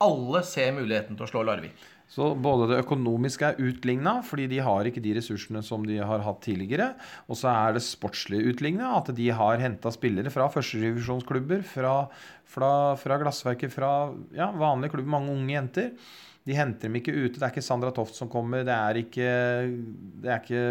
[0.04, 1.76] Alle ser muligheten til å slå Larvik.
[2.10, 6.22] Så både det økonomiske er utligna, fordi de har ikke de ressursene som de har
[6.22, 6.92] hatt tidligere.
[7.26, 11.96] Og så er det sportslig utligna, at de har henta spillere fra førsterevisjonsklubber, fra,
[12.46, 13.90] fra, fra glassverket, fra
[14.36, 15.90] ja, vanlige klubber, mange unge jenter.
[16.46, 17.40] De henter dem ikke ute.
[17.40, 19.32] Det er ikke Sandra Toft som kommer, det er ikke,
[20.22, 20.64] det er ikke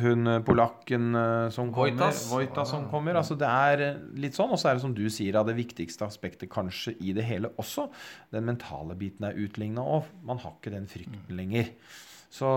[0.00, 2.12] hun eh, polakken eh, som kommer.
[2.30, 3.18] Voitas som kommer.
[3.20, 4.52] Altså det er eh, litt sånn.
[4.54, 7.52] Og så er det som du sier, av det viktigste aspektet kanskje i det hele
[7.60, 7.88] også.
[8.32, 11.72] Den mentale biten er utligna, og man har ikke den frykten lenger.
[12.32, 12.48] Så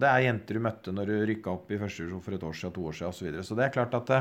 [0.00, 2.56] det er jenter du møtte når du rykka opp i første divisjon for et år
[2.58, 3.18] siden, to år siden osv.
[3.18, 3.44] Så, videre.
[3.48, 4.16] så det er klart at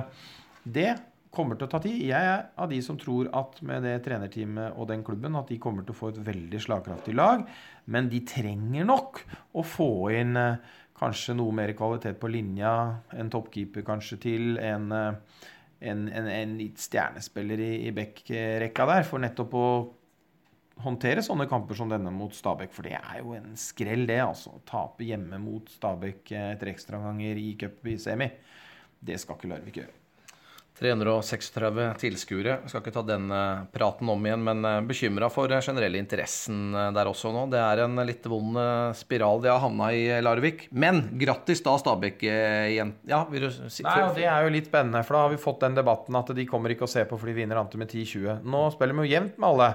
[0.63, 0.91] det
[1.31, 1.97] kommer til å ta tid.
[2.07, 5.59] Jeg er av de som tror at med det trenerteamet og den klubben at de
[5.63, 7.43] kommer til å få et veldig slagkraftig lag.
[7.91, 9.19] Men de trenger nok
[9.59, 10.39] å få inn
[11.01, 12.73] kanskje noe mer kvalitet på linja.
[13.17, 14.51] En toppkeeper kanskje til.
[14.61, 15.47] En, eh,
[15.91, 19.07] en, en, en stjernespiller i, i back-rekka der.
[19.07, 19.67] For nettopp å
[20.81, 22.73] håndtere sånne kamper som denne mot Stabæk.
[22.75, 24.21] For det er jo en skrell, det.
[24.25, 24.57] altså.
[24.69, 28.29] Tape hjemme mot Stabæk eh, etter ekstraomganger i cup i semi.
[29.01, 30.00] Det skal ikke Larvik gjøre.
[30.81, 32.55] 336 tilskuere.
[32.69, 36.89] Skal ikke ta den eh, praten om igjen, men bekymra for eh, generelle interessen eh,
[36.95, 37.43] der også nå.
[37.53, 40.65] Det er en litt vond eh, spiral de har havna i, eh, Larvik.
[40.73, 42.95] Men grattis da, Stabæk eh, igjen.
[43.09, 45.41] Ja, vil du si Nei, og Det er jo litt spennende, for da har vi
[45.45, 47.93] fått den debatten at de kommer ikke å se på fordi de vinner ante med
[47.93, 48.41] 10-20.
[48.49, 49.71] Nå spiller vi jo jevnt med alle.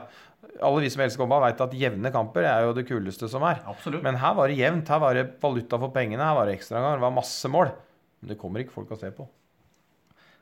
[0.66, 3.62] Alle vi som elsker håndball, vet at jevne kamper er jo det kuleste som er.
[3.68, 4.02] Absolutt.
[4.04, 4.90] Men her var det jevnt.
[4.90, 6.22] Her var det valuta for pengene.
[6.24, 6.98] Her var det ekstraomganger.
[6.98, 7.72] Det var masse mål.
[8.20, 9.26] Men det kommer ikke folk å se på.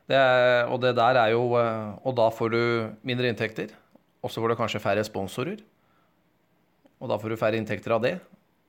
[0.05, 2.61] Det er, og det der er jo eh, Og da får du
[3.05, 3.73] mindre inntekter.
[4.21, 5.61] Og så får du kanskje færre sponsorer.
[7.01, 8.15] Og da får du færre inntekter av det.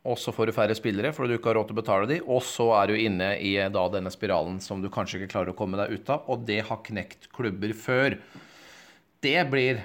[0.06, 2.20] Og så får du færre spillere fordi du ikke har råd til å betale de.
[2.22, 5.52] Og så er du inne i eh, da denne spiralen som du kanskje ikke klarer
[5.52, 6.24] å komme deg ut av.
[6.32, 8.18] Og det har knekt klubber før.
[9.24, 9.82] Det blir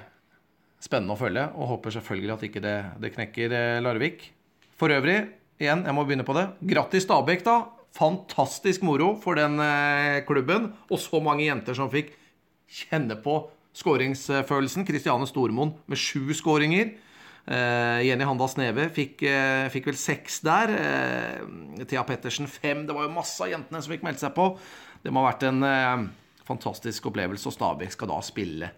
[0.82, 4.26] spennende å følge, og håper selvfølgelig at ikke det, det knekker eh, Larvik.
[4.80, 5.20] For øvrig,
[5.62, 6.48] igjen, jeg må begynne på det.
[6.72, 7.58] Grattis Stabæk, da.
[7.98, 10.72] Fantastisk moro for den eh, klubben.
[10.90, 12.14] Og så mange jenter som fikk
[12.72, 13.38] kjenne på
[13.78, 14.86] skåringsfølelsen.
[14.88, 16.94] Kristiane Stormoen med sju skåringer.
[17.46, 20.70] Eh, Jenny Handa Sneve fikk, eh, fikk vel seks der.
[20.70, 22.86] Eh, Thea Pettersen fem.
[22.86, 24.58] Det var jo masse av jentene som fikk meldt seg på.
[25.04, 26.12] Det må ha vært en
[26.46, 28.70] fantastisk opplevelse, og Stabæk skal da spille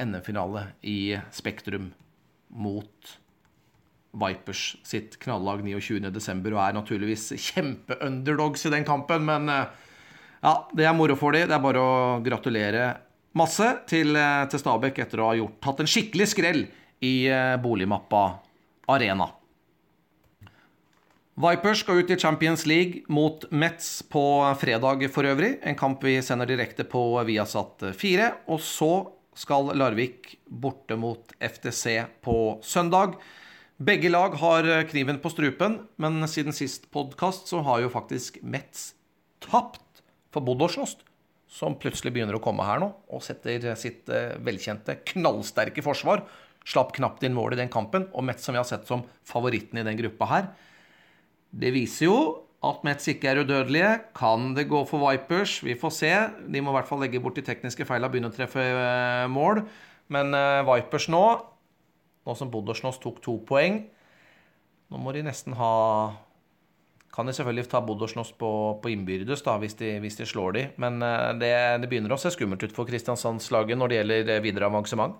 [0.00, 1.92] NM-finale i Spektrum
[2.48, 3.18] mot
[4.18, 6.48] Vipers sitt knallag 29.12.
[6.52, 9.86] og er naturligvis kjempeunderdogs i den kampen, men eh,
[10.42, 11.48] ja, det er moro for dem.
[11.50, 12.90] Det er bare å gratulere
[13.38, 16.62] masse til, eh, til Stabæk etter å ha gjort, tatt en skikkelig skrell
[17.04, 18.24] i eh, boligmappa
[18.94, 19.30] Arena.
[21.38, 24.22] Vipers skal ut i Champions League mot Metz på
[24.58, 25.60] fredag for øvrig.
[25.62, 28.32] En kamp vi sender direkte på Viasat 4.
[28.50, 28.90] Og så
[29.38, 33.14] skal Larvik borte mot FTC på søndag.
[33.78, 38.88] Begge lag har kniven på strupen, men siden sist podkast så har jo faktisk Metz
[39.38, 40.00] tapt
[40.34, 41.04] for Bodøsjost,
[41.46, 46.24] som plutselig begynner å komme her nå og setter sitt eh, velkjente, knallsterke forsvar.
[46.66, 49.78] Slapp knapt inn mål i den kampen, og Metz, som vi har sett som favoritten
[49.78, 50.48] i den gruppa her,
[51.54, 52.16] det viser jo
[52.66, 53.92] at Metz ikke er udødelige.
[54.18, 55.60] Kan det gå for Vipers?
[55.62, 56.10] Vi får se.
[56.50, 59.30] De må i hvert fall legge bort de tekniske feilene og begynne å treffe eh,
[59.30, 59.62] mål.
[60.10, 61.22] Men eh, Vipers nå,
[62.28, 63.86] nå som Bodøsnos tok to poeng
[64.88, 65.72] Nå må de nesten ha
[67.12, 68.50] Kan de selvfølgelig ta Bodøsnos på,
[68.82, 70.66] på innbyrdes da, hvis de, hvis de slår de.
[70.80, 74.42] Men eh, det, det begynner å se skummelt ut for Kristiansandslaget når det gjelder eh,
[74.44, 75.16] videre avansement.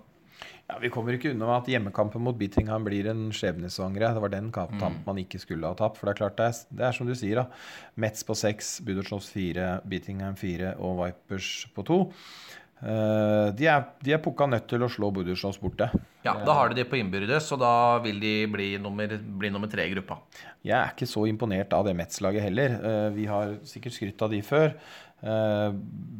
[0.69, 4.13] Ja, Vi kommer ikke unna at hjemmekampen mot Bittingham blir en skjebnesvangre.
[4.15, 5.97] Det var den kampen man ikke skulle ha tapt.
[5.97, 7.47] For det er klart, det er, det er som du sier, da.
[7.99, 11.99] Metz på seks, Budersjovs fire, Bittingham fire og Vipers på to.
[12.79, 15.89] Eh, de er, de er pukka nødt til å slå Budersjovs borte.
[16.23, 19.07] Ja, Da har de de på innbyrdes, og da vil de bli nummer,
[19.39, 20.19] bli nummer tre i gruppa.
[20.63, 22.79] Jeg er ikke så imponert av det Metz-laget heller.
[22.79, 24.73] Eh, Vi har sikkert skrytt av de før.
[25.21, 25.71] Eh,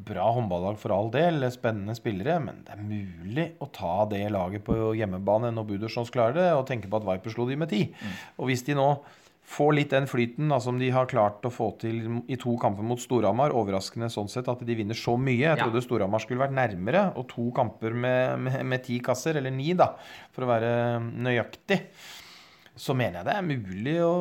[0.09, 4.63] Bra håndballag for all del, spennende spillere, men det er mulig å ta det laget
[4.65, 7.93] på hjemmebane når Budersjovs klarer det, og tenke på at Viper slo de med ti.
[8.39, 8.89] Og hvis de nå
[9.49, 12.85] få litt den flyten da, som de har klart å få til i to kamper
[12.85, 13.49] mot Storhamar.
[13.57, 15.39] Overraskende sånn sett at de vinner så mye.
[15.41, 15.63] Jeg Ja.
[15.65, 17.07] trodde Storhamar skulle vært nærmere.
[17.17, 19.95] Og to kamper med, med, med ti kasser, eller ni, da,
[20.31, 21.81] for å være nøyaktig.
[22.79, 24.13] Så mener jeg det er mulig å,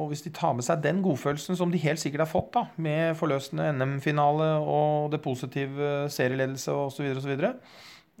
[0.00, 2.64] og hvis de tar med seg den godfølelsen som de helt sikkert har fått, da,
[2.82, 7.52] med forløsende NM-finale og det positive serieledelse osv., osv., så, videre,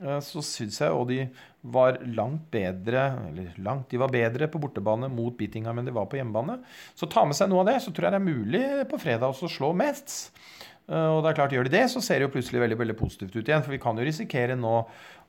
[0.04, 1.24] eh, så syns jeg og de
[1.64, 6.06] var langt bedre Eller langt, de var bedre på bortebane mot Beatingham enn de var
[6.10, 6.58] på hjemmebane.
[6.94, 9.32] Så ta med seg noe av det, så tror jeg det er mulig på fredag
[9.32, 10.18] også å slå Metz.
[10.88, 12.98] Eh, Og det er klart, gjør de det, så ser det jo plutselig veldig veldig
[13.00, 13.64] positivt ut igjen.
[13.64, 14.76] For vi kan jo risikere nå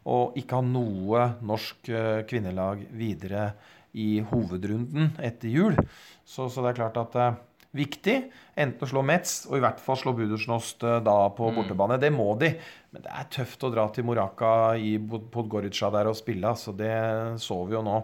[0.05, 3.53] å ikke ha noe norsk eh, kvinnelag videre
[3.95, 5.79] i hovedrunden etter jul.
[6.27, 7.37] Så, så det er klart at eh,
[7.75, 8.15] viktig
[8.55, 11.99] enten å slå Metz og i hvert fall slå Budursnost eh, da på bortebane.
[12.01, 12.53] Det må de.
[12.95, 16.55] Men det er tøft å dra til Moraka i Podgorica der og spille.
[16.59, 16.95] Så det
[17.43, 17.99] så vi jo nå.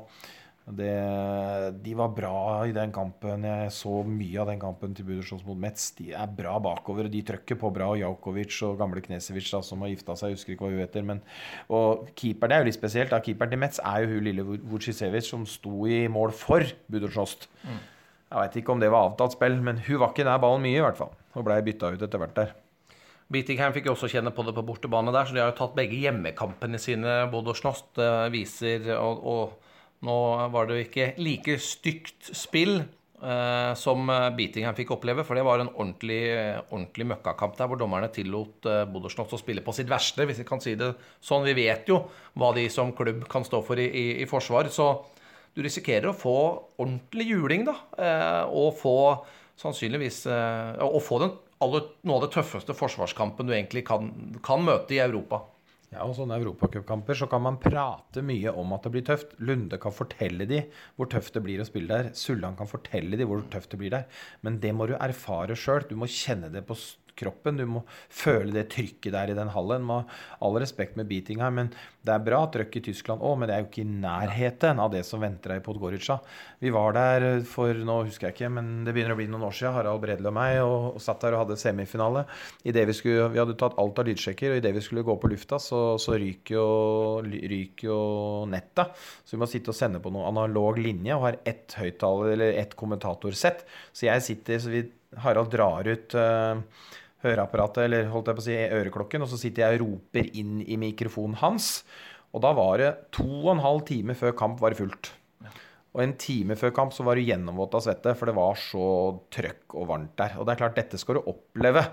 [0.71, 0.91] Det,
[1.83, 3.43] de var bra i den kampen.
[3.47, 5.89] Jeg så mye av den kampen til Budursons mot Metz.
[5.97, 7.89] De er bra bakover, og de trøkker på bra.
[7.99, 11.07] Jaukovic og gamle Knesevic da, som har gifta seg, jeg husker ikke hva hun heter.
[11.07, 11.23] Men,
[11.73, 13.11] og keeper, det er jo litt spesielt.
[13.11, 13.19] Da.
[13.25, 17.49] Keeperen til Metz er jo hun lille Vucicevic som sto i mål for Budursnost.
[18.31, 20.79] Jeg veit ikke om det var avtalt spill, men hun var ikke nær ballen mye,
[20.79, 21.11] i hvert fall.
[21.35, 22.53] Og blei bytta ut etter hvert der.
[23.31, 25.75] Beatingham fikk jo også kjenne på det på bortebane der, så de har jo tatt
[25.75, 27.21] begge hjemmekampene sine.
[27.31, 30.15] Bodosjnost eh, viser og, og nå
[30.51, 35.45] var det jo ikke like stygt spill eh, som eh, Beatingham fikk oppleve, for det
[35.47, 39.75] var en ordentlig, eh, ordentlig møkkakamp der hvor dommerne tillot eh, Bodosjnost å spille på
[39.75, 40.91] sitt verste, hvis vi kan si det
[41.23, 41.47] sånn.
[41.47, 42.01] Vi vet jo
[42.39, 44.91] hva de som klubb kan stå for i, i, i forsvar, så
[45.55, 46.35] du risikerer å få
[46.81, 48.97] ordentlig juling, da, eh, og få
[49.61, 54.09] sannsynligvis eh, Å få den aller, noe av det tøffeste forsvarskampen du egentlig kan,
[54.43, 55.43] kan møte i Europa.
[55.91, 59.33] Ja, og sånne europacupkamper så kan man prate mye om at det blir tøft.
[59.43, 60.61] Lunde kan fortelle de
[60.95, 62.13] hvor tøft det blir å spille der.
[62.15, 64.05] Sulland kan fortelle de hvor tøft det blir der.
[64.47, 65.83] Men det må du erfare sjøl.
[65.89, 66.77] Du må kjenne det på
[67.19, 67.59] kroppen.
[67.59, 69.85] Du må føle det trykket der i den hallen.
[69.87, 71.71] Med all respekt med beating her, men
[72.01, 74.89] det er bra trøkk i Tyskland òg, men det er jo ikke i nærheten av
[74.93, 76.17] det som venter deg i Podgorica.
[76.61, 79.53] Vi var der for nå husker jeg ikke, men det begynner å bli noen år
[79.57, 82.25] siden, Harald Bredel og meg, og, og satt der og hadde semifinale.
[82.65, 85.17] I det vi, skulle, vi hadde tatt alt av lydsjekker, og idet vi skulle gå
[85.21, 86.69] på lufta, så, så ryker jo,
[87.27, 87.99] ryker jo
[88.49, 88.97] nettet.
[89.21, 92.57] Så vi må sitte og sende på noe analog linje og har ett høyttaler eller
[92.63, 93.65] ett kommentatorsett.
[93.93, 94.87] Så jeg sitter, så vi,
[95.21, 96.89] Harald drar ut eh,
[97.23, 100.59] høreapparatet, eller holdt jeg på å si øreklokken, og så sitter jeg og roper inn
[100.65, 101.81] i mikrofonen hans.
[102.31, 105.11] Og da var det to og en halv time før kamp var det fullt.
[105.91, 108.85] Og en time før kamp så var du gjennomvåt av svette, for det var så
[109.35, 110.37] trøkk og varmt der.
[110.39, 111.83] Og det er klart, dette skal du oppleve.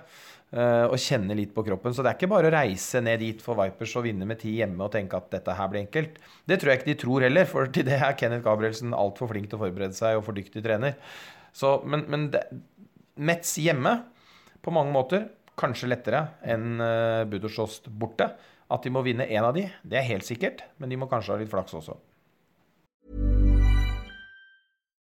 [0.53, 1.95] eh, og kjenne litt på kroppen.
[1.95, 4.55] Så det er ikke bare å reise ned dit for Vipers og vinne med ti
[4.59, 6.21] hjemme og tenke at dette her blir enkelt.
[6.49, 9.51] Det tror jeg ikke de tror heller, for til det er Kenneth Gabrielsen altfor flink
[9.51, 10.97] til å forberede seg og for dyktig trener.
[11.53, 12.45] Så, men men det,
[13.19, 13.97] Mets hjemme
[14.69, 15.27] på mange måter
[15.59, 18.31] kanskje lettere enn uh, Budurshost borte.
[18.69, 21.33] At de må vinne én av de, det er helt sikkert, men de må kanskje
[21.33, 21.97] ha litt flaks også.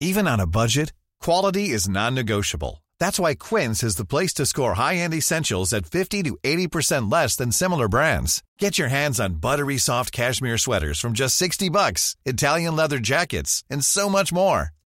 [0.02, 2.82] Even on a budget, quality is non-negotiable.
[2.98, 7.36] That's why Quince is the place to score high-end essentials at 50 to 80% less
[7.36, 8.42] than similar brands.
[8.58, 13.62] Get your hands on buttery soft cashmere sweaters from just 60 bucks, Italian leather jackets,
[13.70, 14.70] and so much more.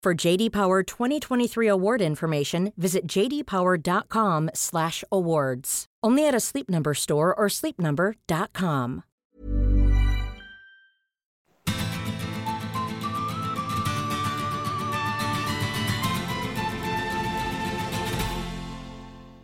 [0.00, 5.86] For JD Power 2023 award information, visit jdpower.com/awards.
[6.04, 9.02] Only at a Sleep Number store or sleepnumber.com.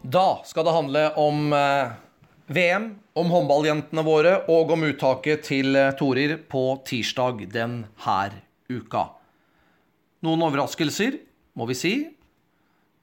[0.03, 1.91] Da skal det handle om eh,
[2.47, 8.31] VM, om håndballjentene våre og om uttaket til eh, Torir på tirsdag den her
[8.71, 9.24] uka.
[10.25, 11.19] Noen overraskelser,
[11.59, 11.95] må vi si.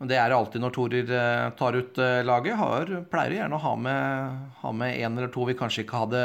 [0.02, 2.58] Men det er det alltid når Torir eh, tar ut eh, laget.
[2.58, 6.22] Har, pleier gjerne å ha med, ha med en eller to vi kanskje ikke hadde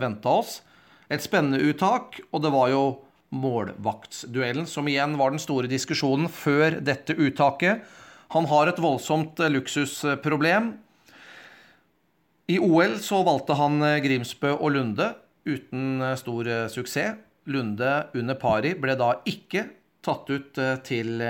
[0.00, 0.60] venta oss.
[1.12, 2.84] Et spennende uttak, og det var jo
[3.36, 7.84] målvaktsduellen som igjen var den store diskusjonen før dette uttaket.
[8.32, 10.72] Han har et voldsomt eh, luksusproblem.
[12.48, 15.12] I OL så valgte han Grimsbø og Lunde
[15.44, 17.20] uten stor suksess.
[17.52, 19.66] Lunde under pari ble da ikke
[20.02, 21.22] tatt ut til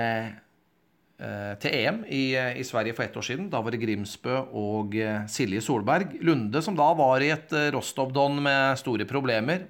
[1.23, 3.49] Eh, til EM i, eh, i, Sverige for ett år siden.
[3.49, 6.17] Da var det Grimsbø og eh, Silje Solberg.
[6.19, 9.67] Lunde, som da var i et Rostov-Don med store problemer.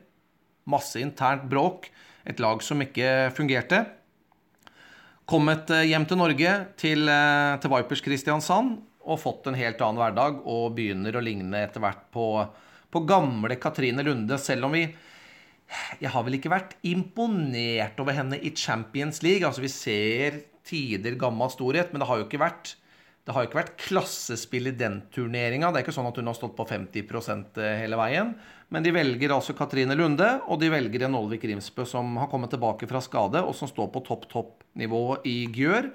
[0.66, 1.92] Masse internt bråk.
[2.26, 3.84] Et lag som ikke fungerte.
[5.30, 7.08] Kommet hjem til Norge, til,
[7.60, 10.42] til Vipers Kristiansand, og fått en helt annen hverdag.
[10.48, 12.28] Og begynner å ligne etter hvert på,
[12.90, 14.88] på gamle Katrine Lunde, selv om vi
[16.02, 19.46] jeg har vel ikke vært imponert over henne i Champions League.
[19.48, 22.76] Altså Vi ser tider gammel storhet, men det har jo ikke vært
[23.24, 25.70] det har jo ikke vært klassespill i den turneringa.
[25.72, 27.06] Det er ikke sånn at hun har stått på 50
[27.56, 28.34] eh, hele veien.
[28.68, 32.52] Men de velger altså Katrine Lunde, og de velger en Olvik Rimsbø som har kommet
[32.52, 35.88] tilbake fra skade, og som står på topp, topp nivå i Gjør.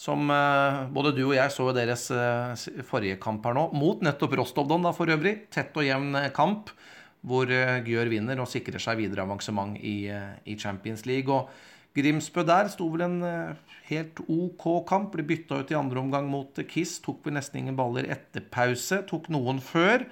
[0.00, 4.38] Som eh, både du og jeg så deres eh, forrige kamp her nå, mot nettopp
[4.40, 5.36] Rostovdon, da for øvrig.
[5.52, 6.72] Tett og jevn kamp,
[7.20, 11.28] hvor Gjør vinner og sikrer seg videre avansement i, i Champions League.
[11.28, 11.50] og
[11.96, 15.10] Grimsbø der sto vel en eh, helt OK kamp.
[15.14, 17.00] Ble bytta ut i andre omgang mot Kiss.
[17.02, 19.02] Tok vel nesten ingen baller etter pause.
[19.10, 20.06] Tok noen før.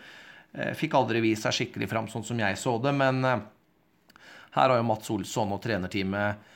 [0.53, 2.95] Eh, fikk aldri vist seg skikkelig fram, sånn som jeg så det.
[2.99, 3.45] Men eh,
[4.57, 6.47] her har jo Mats Olsson og trenerteamet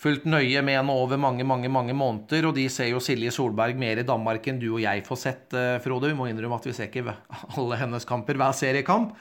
[0.00, 2.48] fulgt nøye med henne over mange mange, mange måneder.
[2.48, 5.58] Og de ser jo Silje Solberg mer i Danmark enn du og jeg får sett,
[5.84, 6.08] Frode.
[6.08, 7.18] Vi må innrømme at vi ser ikke
[7.52, 9.12] alle hennes kamper hver seriekamp.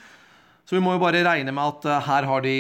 [0.70, 2.58] Så vi må jo bare regne med at her har de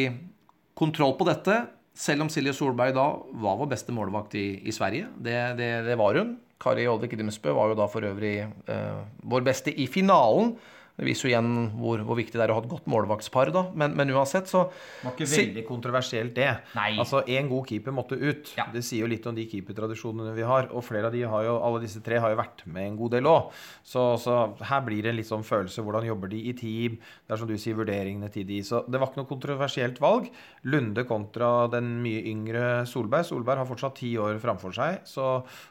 [0.74, 1.60] kontroll på dette.
[1.93, 3.03] Selv om Silje Solberg da
[3.43, 5.12] var vår beste målvakt i, i Sverige.
[5.14, 6.32] Det, det, det, var hun.
[6.57, 10.55] Kari Olvik Grimsbø var jo da for øvrig eh, vår beste i finalen.
[11.00, 13.62] Det viser jo igjen hvor, hvor, viktig det er å ha et godt målvaktspar, da.
[13.80, 16.50] Men, men uansett, så Det var ikke veldig kontroversielt, det.
[16.76, 16.89] Nei.
[17.00, 18.52] Altså, Én god keeper måtte ut.
[18.58, 18.68] Ja.
[18.74, 20.68] Det sier jo litt om de keepertradisjonene vi har.
[20.76, 23.16] Og flere av de har jo, alle disse tre har jo vært med en god
[23.16, 23.54] del òg.
[23.88, 24.36] Så, så,
[24.68, 25.86] her blir det en litt sånn følelse.
[25.86, 27.00] Hvordan jobber de i team?
[27.00, 28.60] Det er som du sier, vurderingene til de.
[28.68, 30.28] Så det var ikke noe kontroversielt valg.
[30.68, 33.30] Lunde kontra den mye yngre Solberg.
[33.30, 35.00] Solberg har fortsatt ti år framfor seg.
[35.08, 35.30] Så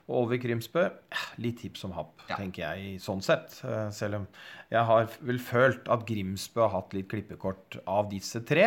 [0.09, 0.89] Olvik Rimsbø,
[1.45, 2.39] litt hipp som happ, ja.
[2.39, 3.61] tenker jeg, sånn sett.
[3.69, 4.31] Eh, selv om
[4.69, 8.67] jeg har vel følt at Grimsbø har hatt litt klippekort av disse tre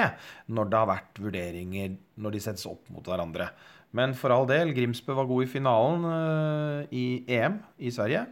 [0.49, 3.52] når det har vært vurderinger når de settes opp mot hverandre.
[3.97, 8.26] Men for all del, Grimsbø var god i finalen uh, i EM i Sverige.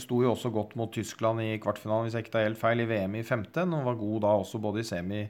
[0.00, 2.88] Sto jo også godt mot Tyskland i kvartfinalen, hvis jeg ikke tar helt feil, i
[2.88, 3.72] VM i 15.
[3.78, 5.22] Og var god da også både i semi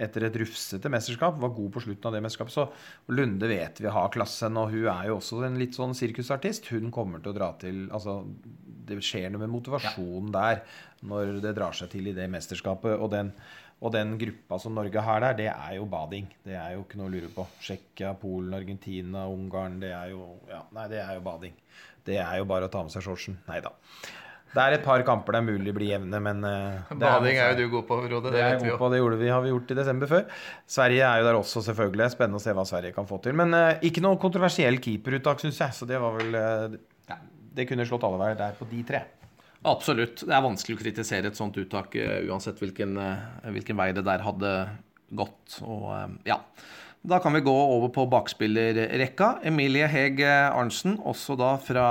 [0.00, 1.38] etter et rufsete mesterskap.
[1.42, 2.56] Var god på slutten av det mesterskapet.
[2.56, 6.72] Så Lunde vet vi har klassen, og hun er jo også en litt sånn sirkusartist.
[6.74, 8.22] Hun kommer til å dra til Altså,
[8.90, 10.64] det skjer noe med motivasjonen der
[11.06, 12.96] når det drar seg til i det mesterskapet.
[13.00, 13.32] Og den,
[13.80, 16.28] og den gruppa som Norge har der, det er jo bading.
[16.44, 17.46] Det er jo ikke noe å lure på.
[17.62, 19.80] Tsjekkia, Polen, Argentina, Ungarn.
[19.82, 21.56] Det er jo Ja, nei, det er jo bading.
[22.06, 23.38] Det er jo bare å ta med seg shortsen.
[23.48, 23.72] Nei da.
[24.50, 27.52] Det er et par kamper det er mulig å bli jevne, men uh, Bading er,
[27.52, 28.32] jo du god på, Frode.
[28.34, 28.78] Det, vet vi jo.
[28.80, 30.24] På, det gjorde vi, har vi gjort i desember før.
[30.66, 32.08] Sverige er jo der også, selvfølgelig.
[32.16, 33.36] Spennende å se hva Sverige kan få til.
[33.38, 35.76] Men uh, ikke noe kontroversiell keeperuttak, syns jeg.
[35.78, 37.20] Så det var vel uh,
[37.54, 39.04] Det kunne slått alle veier der på de tre.
[39.68, 40.22] Absolutt.
[40.24, 41.92] Det er vanskelig å kritisere et sånt uttak
[42.30, 42.96] uansett hvilken,
[43.44, 44.52] hvilken vei det der hadde
[45.12, 45.58] gått.
[45.60, 46.38] Og ja.
[47.00, 49.40] Da kan vi gå over på bakspillerrekka.
[49.48, 51.86] Emilie Heg Arntzen, også da fra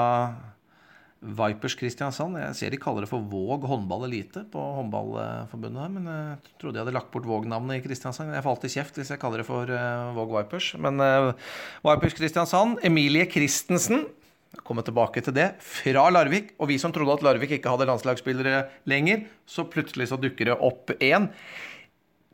[1.20, 2.38] Vipers Kristiansand.
[2.40, 6.80] Jeg ser de kaller det for Våg håndball elite på håndballforbundet her, men jeg trodde
[6.80, 8.32] jeg hadde lagt bort Våg-navnet i Kristiansand.
[8.38, 9.74] Jeg får alltid kjeft hvis jeg kaller det for
[10.18, 10.72] Våg Vipers.
[10.80, 11.02] Men
[11.86, 14.08] Vipers Kristiansand, Emilie Christensen
[14.66, 15.50] komme tilbake til det.
[15.64, 16.54] Fra Larvik.
[16.60, 20.58] Og vi som trodde at Larvik ikke hadde landslagsspillere lenger, så plutselig så dukker det
[20.58, 21.30] opp én.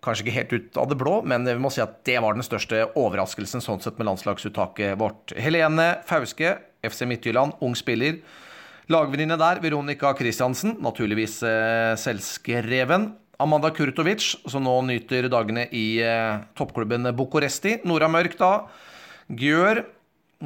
[0.05, 2.45] Kanskje ikke helt ut av det blå, men vi må si at det var den
[2.45, 5.33] største overraskelsen sånn sett med landslagsuttaket vårt.
[5.41, 8.19] Helene Fauske, FC Midtjylland, ung spiller.
[8.93, 13.15] Lagvenninne der, Veronica Christiansen, naturligvis eh, selvskreven.
[13.41, 17.79] Amanda Kurtovic, som nå nyter dagene i eh, toppklubben Bucuresti.
[17.89, 18.51] Nora Mørk, da.
[19.41, 19.81] Gjør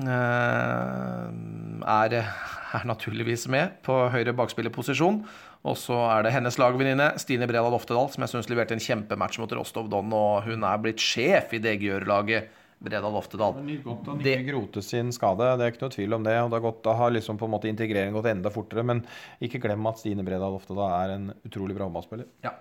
[0.08, 5.24] er, er, naturligvis med på høyre bakspillerposisjon.
[5.68, 9.42] Og så er det hennes lagvenninne Stine Bredal Oftedal, som jeg syns leverte en kjempematch
[9.42, 10.14] mot Rostov Don.
[10.16, 13.60] Og hun er blitt sjef i det Gjør-laget Bredal Oftedal.
[13.68, 16.38] Nytt godt av Nikke Grote sin skade, det er ikke noe tvil om det.
[16.40, 18.86] og det gått, Da har liksom på en måte integreringen gått enda fortere.
[18.88, 19.04] Men
[19.44, 22.30] ikke glem at Stine Bredal Oftedal er en utrolig bra håndballspiller.
[22.46, 22.56] Ja.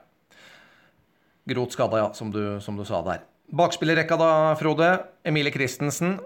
[1.49, 3.23] Grot skada, ja, som du, som du sa der.
[3.49, 4.91] Bakspillerrekka da, Frode.
[5.25, 6.19] Emilie Christensen.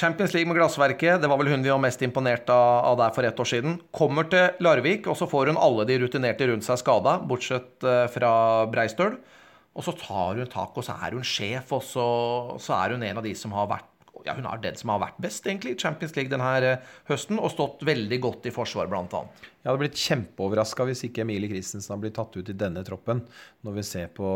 [0.00, 3.26] Champions League med glassverket, det var vel hun vi var mest imponert av, der for
[3.26, 3.76] ett år siden.
[3.92, 8.06] Kommer til Larvik, og så får hun alle de rutinerte rundt seg skada, bortsett eh,
[8.14, 8.32] fra
[8.72, 9.18] Breistøl.
[9.76, 12.06] Og så tar hun tak, og så er hun sjef, og så,
[12.62, 13.89] så er hun en av de som har vært
[14.26, 17.40] ja, hun er den som har vært best egentlig i Champions League denne eh, høsten,
[17.40, 19.22] og stått veldig godt i forsvar, bl.a.
[19.60, 23.24] Jeg hadde blitt kjempeoverraska hvis ikke Emilie Christensen hadde blitt tatt ut i denne troppen,
[23.66, 24.28] når vi ser på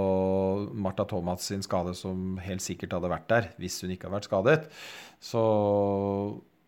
[0.75, 4.31] Martha Thomas sin skade, som helt sikkert hadde vært der hvis hun ikke hadde vært
[4.31, 4.59] skadet.
[5.25, 5.45] Så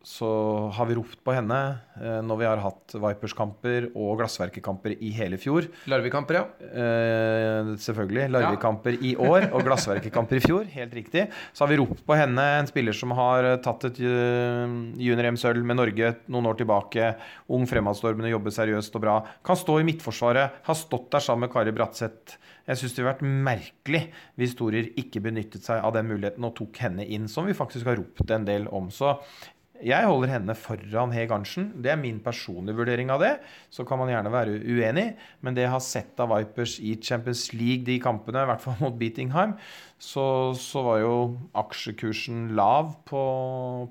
[0.07, 0.29] så
[0.71, 1.57] har vi ropt på henne
[1.99, 5.67] eh, når vi har hatt Vipers-kamper og Glassverket-kamper i hele fjor.
[5.91, 6.45] Larvik-kamper, ja.
[6.63, 8.29] Eh, selvfølgelig.
[8.37, 10.71] Larvik-kamper i år og Glassverket-kamper i fjor.
[10.77, 11.27] Helt riktig.
[11.51, 15.81] Så har vi ropt på henne, en spiller som har tatt et uh, junior-EM-sølv med
[15.81, 17.11] Norge noen år tilbake.
[17.51, 19.21] Ung, fremadstormende, jobber seriøst og bra.
[19.47, 20.63] Kan stå i Midtforsvaret.
[20.71, 22.39] Har stått der sammen med Kari Bratseth.
[22.67, 24.01] Jeg syns det ville vært merkelig
[24.39, 27.87] hvis Torer ikke benyttet seg av den muligheten og tok henne inn, som vi faktisk
[27.87, 28.89] har ropt en del om.
[28.91, 29.15] Så
[29.85, 31.71] jeg holder henne foran Heg Arntzen.
[31.83, 33.33] Det er min personlige vurdering av det.
[33.71, 35.09] Så kan man gjerne være uenig,
[35.45, 38.79] men det jeg har sett av Vipers i Champions League, de kampene, i hvert fall
[38.81, 39.57] mot Beatingheim,
[39.97, 41.13] så, så var jo
[41.57, 43.21] aksjekursen lav på,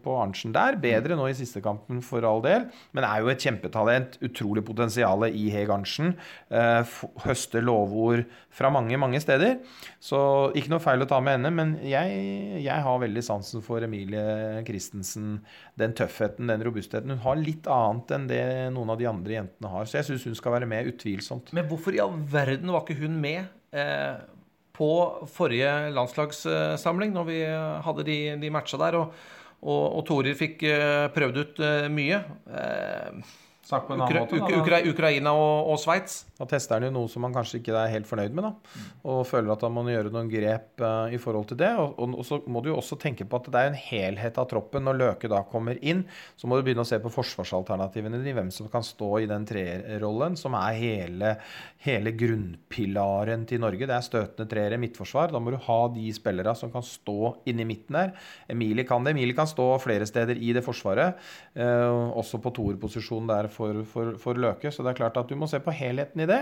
[0.03, 0.77] på Arntzen der.
[0.81, 2.67] Bedre nå i siste kampen, for all del.
[2.93, 4.19] Men er jo et kjempetalent.
[4.25, 6.13] Utrolig potensial i Heg Arntzen.
[6.53, 9.57] Eh, høster lovord fra mange, mange steder.
[10.03, 10.19] Så
[10.53, 14.61] ikke noe feil å ta med henne, men jeg, jeg har veldig sansen for Emilie
[14.67, 15.39] Christensen.
[15.75, 17.11] Den tøffheten, den robustheten.
[17.11, 19.89] Hun har litt annet enn det noen av de andre jentene har.
[19.89, 21.51] Så jeg syns hun skal være med, utvilsomt.
[21.55, 23.51] Men hvorfor i all verden var ikke hun med?
[23.75, 24.31] Eh
[24.75, 24.91] på
[25.31, 27.39] forrige landslagssamling, når vi
[27.85, 28.99] hadde de, de matcha der.
[28.99, 29.25] Og,
[29.65, 32.21] og, og Torir fikk eh, prøvd ut eh, mye.
[32.59, 34.57] Eh, Sagt på en annen Ukra måte.
[34.61, 36.19] Ukra Ukraina og, og Sveits.
[36.37, 38.45] Da tester han jo noe som man kanskje ikke er helt fornøyd med.
[38.45, 41.71] da, Og føler at han må gjøre noen grep uh, i forhold til det.
[41.81, 44.37] Og, og, og, så må du jo også tenke på at det er en helhet
[44.37, 44.85] av troppen.
[44.85, 46.03] Når Løke da kommer inn,
[46.37, 48.35] så må du begynne å se på forsvarsalternativene dine.
[48.37, 51.33] Hvem som kan stå i den treerrollen, som er hele,
[51.87, 53.89] hele grunnpilaren til Norge.
[53.89, 55.33] Det er støtende treere, midtforsvar.
[55.33, 58.13] Da må du ha de spillerne som kan stå inni midten der.
[58.51, 59.15] Emilie kan det.
[59.15, 61.17] Emilie kan stå flere steder i det forsvaret,
[61.57, 64.71] uh, også på toerposisjonen der for, for, for, Løke.
[64.71, 66.41] Så det er klart at du må se på helheten i det.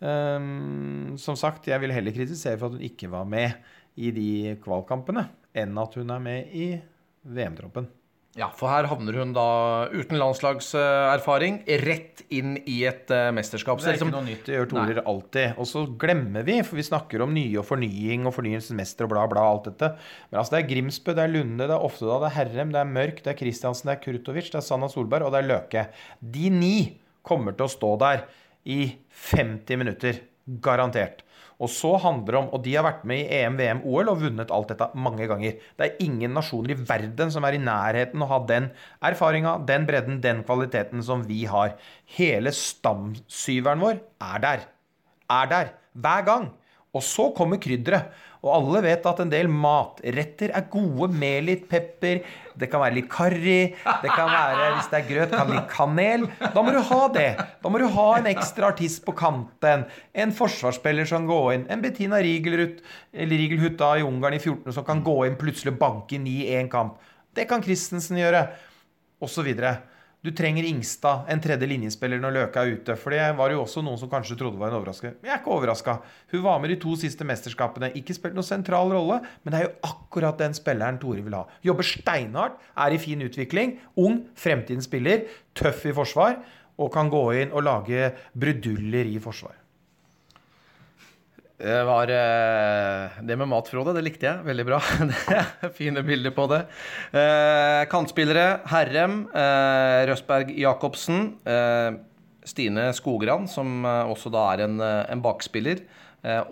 [0.00, 3.56] Um, som sagt, jeg vil heller kritisere for at hun ikke var med
[4.00, 4.30] i de
[4.62, 6.68] kvalkampene, enn at hun er med i
[7.26, 7.88] VM-troppen.
[8.38, 9.44] Ja, for her havner hun da
[9.90, 13.80] uten landslagserfaring rett inn i et uh, mesterskap.
[13.82, 15.58] Det er ikke noe nytt, det gjør Torer alltid.
[15.58, 19.12] Og så glemmer vi, for vi snakker om nye og fornying og fornyelsens mester og
[19.16, 19.90] bla, bla, alt dette.
[20.30, 22.84] Men altså, det er Grimsbø, det er Lunde, det er Oftedal, det er Herrem, det
[22.84, 25.50] er Mørk, det er Kristiansen, det er Kurtovic, det er Sanna Solberg og det er
[25.50, 25.86] Løke.
[26.38, 26.74] De ni
[27.26, 28.28] kommer til å stå der
[28.70, 28.84] i
[29.34, 30.22] 50 minutter.
[30.64, 31.22] Garantert.
[31.60, 34.22] Og så handler det om, og de har vært med i EM, VM, OL og
[34.22, 35.58] vunnet alt dette mange ganger.
[35.76, 38.70] Det er ingen nasjoner i verden som er i nærheten å ha den
[39.04, 41.76] erfaringa, den bredden, den kvaliteten som vi har.
[42.16, 44.64] Hele stamsyveren vår er der.
[45.30, 45.74] Er der.
[46.00, 46.48] Hver gang.
[46.90, 48.10] Og så kommer krydderet.
[48.40, 52.22] Og alle vet at en del matretter er gode med litt pepper.
[52.58, 53.74] Det kan være litt karri.
[53.76, 56.24] Det kan være, hvis det er grøt, kan litt kanel.
[56.40, 57.28] Da må du ha det.
[57.60, 59.84] Da må du ha en ekstra artist på kanten.
[60.16, 61.68] En forsvarsspiller som går inn.
[61.70, 66.16] En Bettina Riegelhut da i Ungarn i 14 som kan gå inn plutselig og banke
[66.16, 66.96] inn i én kamp.
[67.36, 68.46] Det kan Christensen gjøre.
[69.20, 69.82] Og så videre.
[70.20, 72.92] Du trenger Ingstad, en tredje linjespiller, når Løke er ute.
[73.00, 75.14] For det var jo også noen som kanskje trodde var en overraskelse.
[75.24, 75.94] Jeg er ikke overraska.
[76.34, 77.88] Hun var med de to siste mesterskapene.
[77.96, 81.46] Ikke spilt noen sentral rolle, men det er jo akkurat den spilleren Tore vil ha.
[81.64, 83.78] Jobber steinhardt, er i fin utvikling.
[83.96, 85.24] Ung, fremtidens spiller.
[85.56, 86.36] Tøff i forsvar.
[86.76, 89.56] Og kan gå inn og lage bruduljer i forsvar.
[91.60, 94.78] Det var eh, Det med mat, Frode, det likte jeg veldig bra.
[95.78, 96.62] Fine bilder på det.
[97.12, 101.34] Eh, kantspillere Herrem, eh, Røsberg Jacobsen,
[102.48, 105.82] Stine Skogran, som også da er en, en bakspiller,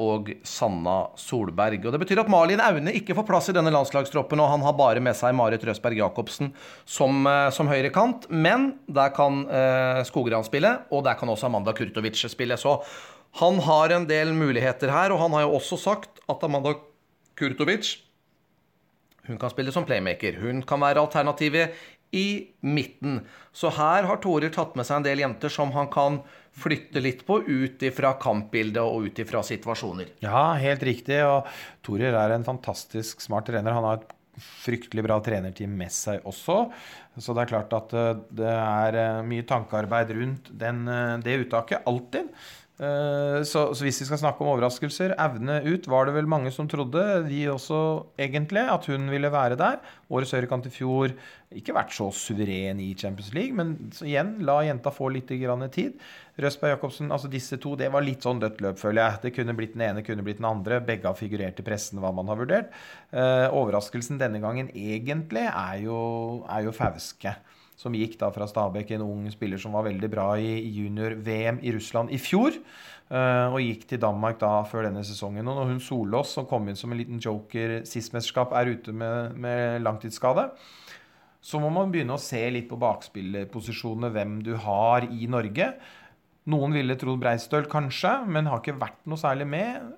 [0.01, 1.81] og Sanna Solberg.
[1.85, 4.77] Og Det betyr at Malin Aune ikke får plass i denne landslagstroppen, og han har
[4.77, 6.53] bare med seg Marit Røsberg Jacobsen
[6.85, 8.29] som, som høyrekant.
[8.29, 9.43] Men der kan
[10.09, 12.61] Skogran spille, og der kan også Amanda Kurtovic spille.
[12.61, 12.79] Så
[13.39, 16.75] han har en del muligheter her, og han har jo også sagt at Amanda
[17.39, 17.99] Kurtovic
[19.29, 20.39] hun kan spille som playmaker.
[20.41, 21.75] Hun kan være alternativet
[22.17, 23.21] i midten.
[23.53, 26.23] Så her har Torer tatt med seg en del jenter som han kan
[26.59, 30.15] flytte litt på ut ifra kampbildet og ut ifra situasjoner.
[30.25, 31.21] Ja, helt riktig.
[31.29, 31.49] Og
[31.85, 33.77] Torer er en fantastisk smart trener.
[33.77, 36.63] Han har et fryktelig bra trenerteam med seg også.
[37.19, 41.41] Så det er klart at eh, det er eh, mye tankearbeid rundt den, eh, det
[41.45, 41.85] uttaket.
[41.91, 42.31] Alltid.
[42.79, 46.53] Eh, Så, så hvis vi skal snakke om overraskelser, Evne ut, var det vel mange
[46.55, 47.81] som trodde, vi også
[48.19, 49.81] egentlig, at hun ville være der.
[50.11, 51.15] Årets høyrekant i fjor
[51.59, 53.75] ikke vært så suveren i Champions League, men
[54.05, 55.99] igjen, la jenta få litt grann tid.
[56.39, 59.23] Røsberg Jacobsen, altså disse to, det var litt sånn dødt løp, føler jeg.
[59.25, 60.79] Det kunne blitt den ene, kunne blitt den andre.
[60.85, 62.71] Begge har figurert i pressen hva man har vurdert.
[63.11, 65.99] Eh, overraskelsen denne gangen egentlig er jo,
[66.47, 67.35] er jo Fauske
[67.79, 71.75] som gikk da fra Stabæk, en ung spiller som var veldig bra i junior-VM i
[71.77, 72.59] Russland i fjor.
[73.09, 75.47] eh, og gikk til Danmark da før denne sesongen.
[75.47, 78.93] Og når hun Solås, som kom inn som en liten joker sist mesterskap, er ute
[78.93, 80.51] med, med langtidsskade,
[81.41, 85.71] så må man begynne å se litt på bakspillerposisjonene, hvem du har i Norge.
[86.51, 89.93] Noen ville trodd Breistøl kanskje, men har ikke vært noe særlig med.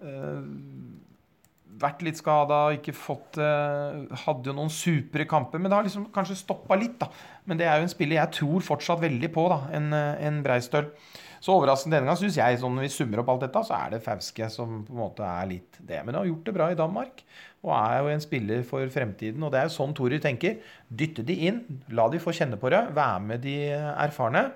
[1.81, 6.11] Vært litt skada, ikke fått eh, Hadde jo noen supre kamper, men det har liksom
[6.15, 7.09] kanskje stoppa litt, da.
[7.49, 10.41] Men det er jo en spiller jeg tror fortsatt veldig på, da, en, eh, en
[10.45, 10.91] Breistøl.
[11.41, 13.95] Så overraskende denne gang syns jeg, sånn når vi summer opp alt dette, så er
[13.95, 16.03] det Fauske som på en måte er litt det.
[16.05, 17.23] Men har gjort det bra i Danmark,
[17.65, 19.41] og er jo en spiller for fremtiden.
[19.47, 20.59] Og det er jo sånn Torer tenker.
[20.93, 21.63] Dytte de inn,
[21.97, 24.51] la de få kjenne på det, være med de erfarne.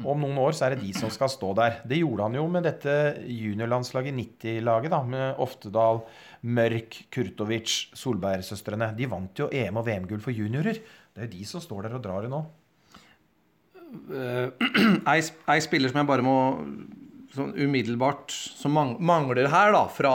[0.00, 1.74] Og om noen år så er det de som skal stå der.
[1.84, 2.92] Det gjorde han jo med dette
[3.28, 6.00] juniorlandslaget, 90-laget, da, med Oftedal,
[6.48, 8.88] Mørk, Kurtovic, Solberg-søstrene.
[8.96, 10.80] De vant jo EM- og VM-gull for juniorer.
[11.12, 12.40] Det er jo de som står der og drar det nå.
[15.12, 16.34] Ei, ei spiller som jeg bare må
[17.34, 20.14] sånn umiddelbart Som mang- mangler her, da, fra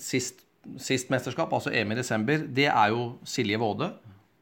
[0.00, 0.40] sist,
[0.80, 3.90] sist mesterskap, altså EM i desember, det er jo Silje Våde.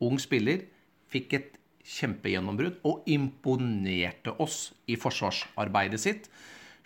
[0.06, 0.62] Ung spiller.
[1.10, 1.55] Fikk et
[1.86, 6.28] kjempegjennombrudd og imponerte oss i forsvarsarbeidet sitt.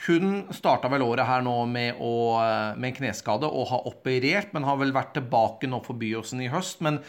[0.07, 2.40] Hun starta vel året her nå med, å,
[2.76, 6.48] med en kneskade og har operert, men har vel vært tilbake nå for Byåsen i
[6.53, 6.80] høst.
[6.84, 7.03] Men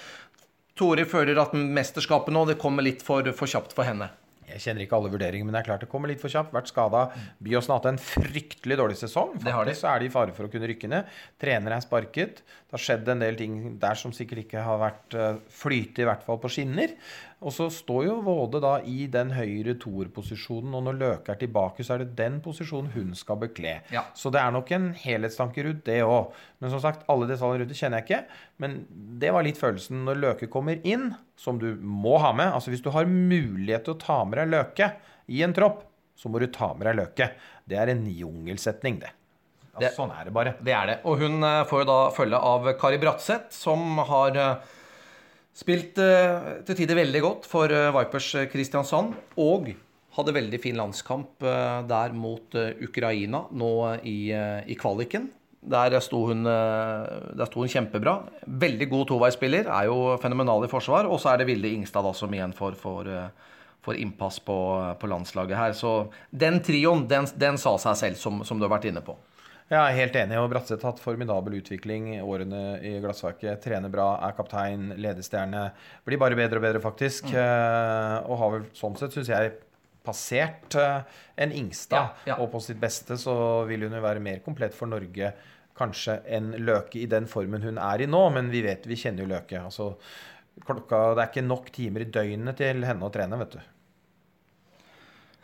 [0.75, 4.09] Tore føler at mesterskapet nå det kommer litt for, for kjapt for henne.
[4.55, 6.53] Jeg kjenner ikke alle vurderinger, men det er klart det kommer litt for kjapt.
[6.55, 7.07] Vært skada.
[7.43, 9.35] Byåsen har hatt en fryktelig dårlig sesong.
[9.41, 11.09] Faktisk så er de i fare for å kunne rykke ned.
[11.41, 12.43] Trener er sparket.
[12.43, 16.09] Det har skjedd en del ting der som sikkert ikke har vært uh, flyte, i
[16.09, 16.95] hvert fall på skinner.
[17.41, 21.83] Og så står jo Våde da i den høyre toerposisjonen, og når Løke er tilbake,
[21.83, 23.79] så er det den posisjonen hun skal bekle.
[23.93, 24.05] Ja.
[24.17, 26.35] Så det er nok en helhetstanke rundt det òg.
[26.61, 28.39] Men som sagt, alle detaljene rundt det kjenner jeg ikke.
[28.61, 28.75] Men
[29.21, 31.09] det var litt følelsen når Løke kommer inn,
[31.39, 32.51] som du må ha med.
[32.53, 34.91] Altså hvis du har mulighet til å ta med deg Løke
[35.33, 35.81] i en tropp,
[36.17, 37.31] så må du ta med deg Løke.
[37.65, 39.09] Det er en jungelsetning, det.
[39.73, 40.53] Ja, Det- sånn er det bare.
[40.61, 40.97] Det er det.
[41.07, 44.55] Og hun eh, får jo da følge av Kari Bratseth, som har eh,
[45.55, 49.15] spilt eh, til tider veldig godt for Vipers Kristiansand.
[49.41, 49.71] Og
[50.17, 52.51] hadde veldig fin landskamp der mot
[52.83, 53.69] Ukraina nå
[54.03, 54.17] i,
[54.67, 55.29] i kvaliken.
[55.61, 58.15] Der sto, hun, eh, der sto hun kjempebra.
[58.45, 59.67] Veldig god toveisspiller.
[59.69, 61.05] Er jo fenomenal i forsvar.
[61.05, 63.51] Og så er det Vilde Ingstad da, som igjen får, får, eh,
[63.85, 64.57] får innpass på,
[64.97, 65.73] på landslaget her.
[65.77, 69.17] Så den trioen, den, den sa seg selv, som, som du har vært inne på.
[69.71, 70.35] Jeg er helt enig.
[70.41, 73.61] og Bratseth har hatt formidabel utvikling årene i Glassverket.
[73.63, 75.69] Trener bra, er kaptein, ledestjerne.
[76.03, 77.29] Blir bare bedre og bedre, faktisk.
[77.31, 78.25] Mm.
[78.27, 79.53] og har vel sånn sett, syns jeg,
[80.05, 81.01] passert eh,
[81.43, 81.97] en Ingstad.
[82.25, 82.37] Ja, ja.
[82.41, 83.35] Og på sitt beste så
[83.69, 85.33] vil hun jo være mer komplett for Norge
[85.77, 88.23] kanskje enn Løke i den formen hun er i nå.
[88.35, 89.61] Men vi vet, vi kjenner jo Løke.
[89.61, 89.93] Altså,
[90.65, 93.61] klokka, det er ikke nok timer i døgnet til henne å trene, vet du.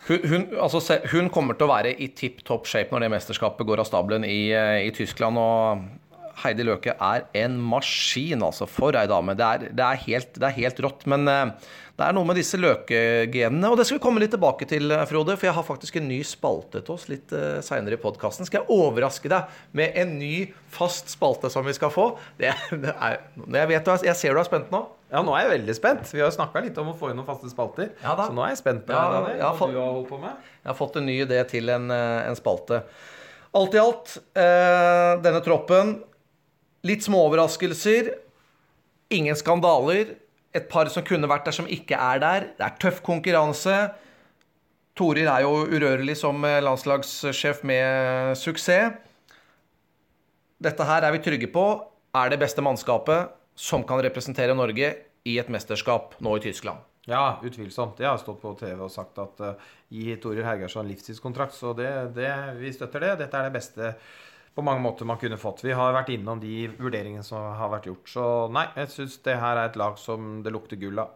[0.07, 3.67] Hun, hun, altså, hun kommer til å være i tipp topp shape når det mesterskapet
[3.67, 5.39] går av stabelen i, eh, i Tyskland.
[5.41, 8.69] Og Heidi Løke er en maskin, altså.
[8.69, 9.35] For ei dame.
[9.37, 11.07] Det er, det, er helt, det er helt rått.
[11.09, 14.67] Men eh, det er noe med disse løkegenene, og det skal vi komme litt tilbake
[14.69, 15.33] til, eh, Frode.
[15.33, 18.45] For jeg har faktisk en ny spalte til oss litt uh, seinere i podkasten.
[18.45, 22.11] Skal jeg overraske deg med en ny fast spalte som vi skal få?
[22.37, 22.51] Det,
[22.83, 24.83] det er, jeg, vet, jeg ser du er spent nå.
[25.09, 26.11] Ja, nå er jeg veldig spent.
[26.13, 27.89] Vi har snakka litt om å få inn noen faste spalter.
[28.03, 28.13] Ja.
[28.19, 30.19] Så nå er jeg spent på Ja, det, ja, hva for- du har holdt på
[30.21, 30.37] med.
[30.61, 32.83] Jeg har fått en ny idé til en, eh, en spalte.
[33.57, 35.95] Alt i alt, eh, denne troppen
[36.85, 38.13] Litt små overraskelser.
[39.17, 40.13] Ingen skandaler.
[40.57, 42.47] Et par som kunne vært der, som ikke er der.
[42.57, 43.75] Det er tøff konkurranse.
[44.97, 48.97] Torir er jo urørlig som eh, landslagssjef med suksess.
[50.57, 51.67] Dette her er vi trygge på
[52.17, 54.89] er det beste mannskapet som kan representere Norge
[55.27, 56.81] i et mesterskap nå i Tyskland.
[57.07, 58.01] Ja, utvilsomt.
[58.03, 61.91] Jeg har stått på TV og sagt at uh, gi Torir Hergersson livstidskontrakt, så det,
[62.17, 63.13] det, vi støtter det.
[63.21, 63.93] Dette er det beste
[64.57, 65.61] på mange måter man kunne fått.
[65.61, 68.09] Vi har vært innom de vurderingene som har vært gjort.
[68.09, 71.13] Så nei, jeg syns det her er et lag som det lukter gull av.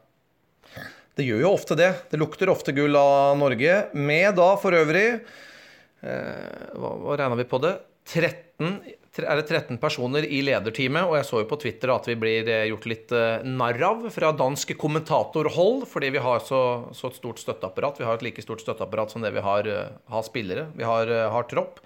[1.17, 1.89] Det gjør jo ofte det.
[2.11, 3.79] Det lukter ofte gull av Norge.
[3.97, 7.75] Med da for øvrig eh, Hva, hva regna vi på det?
[8.11, 8.79] 13
[9.19, 12.47] er det 13 personer i lederteamet, og jeg så jo på Twitter at vi blir
[12.47, 16.61] eh, gjort litt eh, narr av fra dansk kommentatorhold, fordi vi har så,
[16.95, 17.99] så et stort støtteapparat.
[17.99, 20.69] Vi har et like stort støtteapparat som det vi har, eh, har spillere.
[20.79, 21.83] Vi har, har tropp.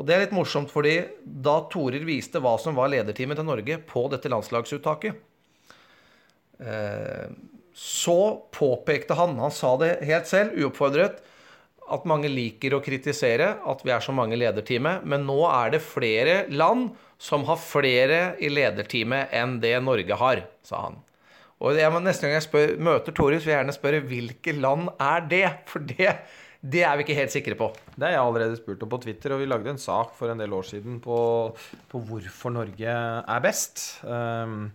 [0.00, 3.76] Og det er litt morsomt, fordi da Torer viste hva som var lederteamet til Norge
[3.84, 5.18] på dette landslagsuttaket,
[6.64, 7.26] eh,
[7.76, 8.20] så
[8.56, 11.20] påpekte han, han sa det helt selv, uoppfordret,
[11.90, 15.74] at mange liker å kritisere at vi er så mange i lederteamet, men nå er
[15.74, 21.00] det flere land som har flere i lederteamet enn det Norge har, sa han.
[21.60, 25.26] Og jeg, neste gang jeg spør, møter Torjus, vil jeg gjerne spørre hvilke land er
[25.28, 25.48] det?
[25.68, 26.14] For det,
[26.60, 27.70] det er vi ikke helt sikre på.
[27.94, 30.40] Det har jeg allerede spurt om på Twitter, og vi lagde en sak for en
[30.40, 31.18] del år siden på,
[31.88, 34.02] på hvorfor Norge er best.
[34.04, 34.68] Um,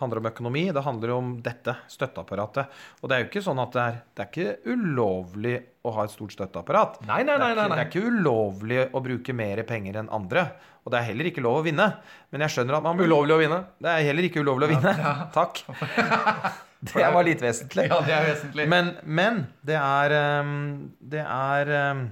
[0.00, 2.76] handler om økonomi, det handler om dette støtteapparatet.
[3.00, 6.06] Og det er jo ikke sånn at det er, det er ikke ulovlig å ha
[6.06, 7.00] et stort støtteapparat.
[7.08, 7.76] Nei, nei, nei, Det er, nei, ikke, nei.
[7.76, 10.46] det er ikke ulovlig å bruke mer penger enn andre.
[10.84, 11.90] Og det er heller ikke lov å vinne.
[12.32, 13.62] Men jeg skjønner at man Ulovlig å vinne.
[13.80, 15.14] Det er heller ikke ulovlig å vinne.
[15.36, 15.64] Takk.
[16.94, 17.88] Det var litt vesentlig.
[17.90, 18.66] Ja, det er vesentlig.
[18.72, 22.04] Men, men det er ehm, Det er ehm,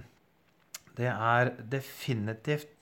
[0.99, 2.75] Det er definitivt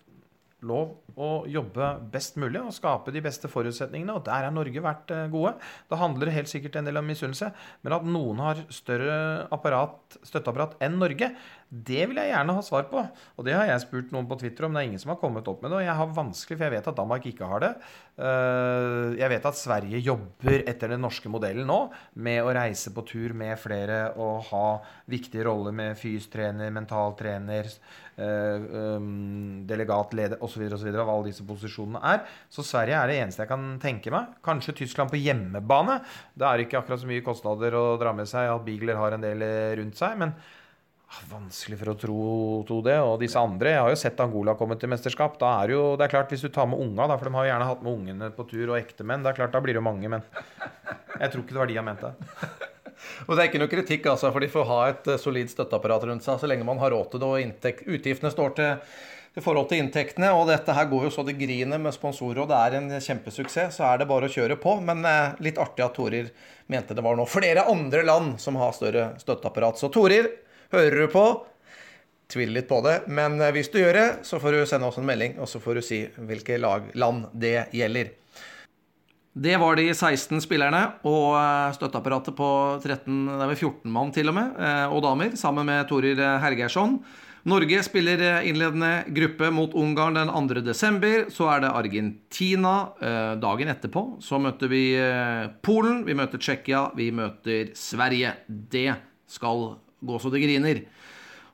[0.67, 4.17] lov å jobbe best mulig og skape de beste forutsetningene.
[4.19, 5.55] Og der har Norge vært eh, gode.
[5.89, 7.51] Det handler helt sikkert en del om misunnelse.
[7.87, 11.33] Men at noen har større apparat, støtteapparat enn Norge,
[11.67, 13.01] det vil jeg gjerne ha svar på.
[13.37, 14.77] Og det har jeg spurt noen på Twitter om.
[14.77, 15.81] Det er ingen som har kommet opp med det.
[15.81, 17.73] Og jeg har vanskelig, for jeg vet at Danmark ikke har det.
[18.17, 21.79] Eh, Jeg vet at Sverige jobber etter den norske modellen nå,
[22.15, 24.67] med å reise på tur med flere og ha
[25.11, 27.69] viktige roller med fystrener, mentaltrener,
[28.17, 30.69] eh, um, delegatleder osv.
[30.73, 30.93] osv.
[31.07, 32.23] av alle disse posisjonene er.
[32.53, 34.37] Så Sverige er det eneste jeg kan tenke meg.
[34.45, 36.01] Kanskje Tyskland på hjemmebane.
[36.35, 39.25] Det er ikke akkurat så mye kostnader å dra med seg at Beagler har en
[39.25, 40.19] del eh, rundt seg.
[40.21, 42.21] men ah, Vanskelig for å tro,
[42.69, 42.99] tro det.
[43.07, 45.39] Og disse andre Jeg har jo sett Angola komme til mesterskap.
[45.43, 47.49] Da er jo, det er klart Hvis du tar med unga, da, for de har
[47.49, 49.83] jo gjerne hatt med ungene på tur, og ektemenn, det er klart da blir det
[49.83, 50.27] jo mange, men
[51.17, 52.17] jeg tror ikke det var de jeg mente.
[53.27, 56.07] Og det er ikke noe kritikk, altså, for de får ha et eh, solid støtteapparat
[56.11, 58.97] rundt seg så lenge man har råd til det og utgiftene står til
[59.37, 60.31] i forhold til inntektene.
[60.37, 63.77] Og dette her går jo så det griner med sponsorer, og det er en kjempesuksess.
[63.77, 64.79] Så er det bare å kjøre på.
[64.85, 66.31] Men eh, litt artig at Torir
[66.73, 69.81] mente det var nå flere andre land som har større støtteapparat.
[69.81, 70.31] Så Torir,
[70.73, 71.27] hører du på?
[72.33, 74.97] Tviler litt på det, men eh, hvis du gjør det, så får du sende oss
[74.99, 78.17] en melding, og så får du si hvilke lag, land det gjelder.
[79.37, 82.49] Det var de 16 spillerne og eh, støtteapparatet på
[82.81, 84.59] 13, det er 14 mann til og med,
[84.89, 86.97] og damer, sammen med Torir Hergeirsson.
[87.47, 90.63] Norge spiller eh, innledende gruppe mot Ungarn den 2.
[90.67, 91.29] desember.
[91.31, 94.03] Så er det Argentina eh, dagen etterpå.
[94.19, 98.33] Så møter vi eh, Polen, vi møter Tsjekkia, vi møter Sverige.
[98.51, 98.89] Det
[99.31, 99.63] skal
[100.03, 100.81] gå så det griner.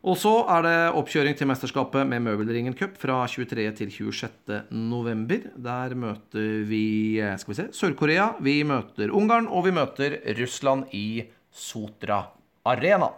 [0.02, 3.68] Og så er det oppkjøring til mesterskapet med Møbelringen Cup fra 23.
[3.76, 4.62] til 26.
[4.72, 5.44] november.
[5.54, 11.28] Der møter vi skal vi se, Sør-Korea, vi møter Ungarn, og vi møter Russland i
[11.52, 12.24] Sotra
[12.64, 13.12] Arena.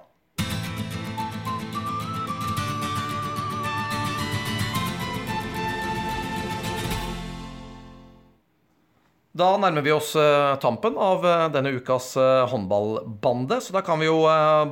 [9.35, 13.99] Da nærmer vi oss eh, tampen av eh, denne ukas eh, håndballbande, så da kan
[13.99, 14.21] vi jo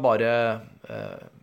[0.02, 0.28] bare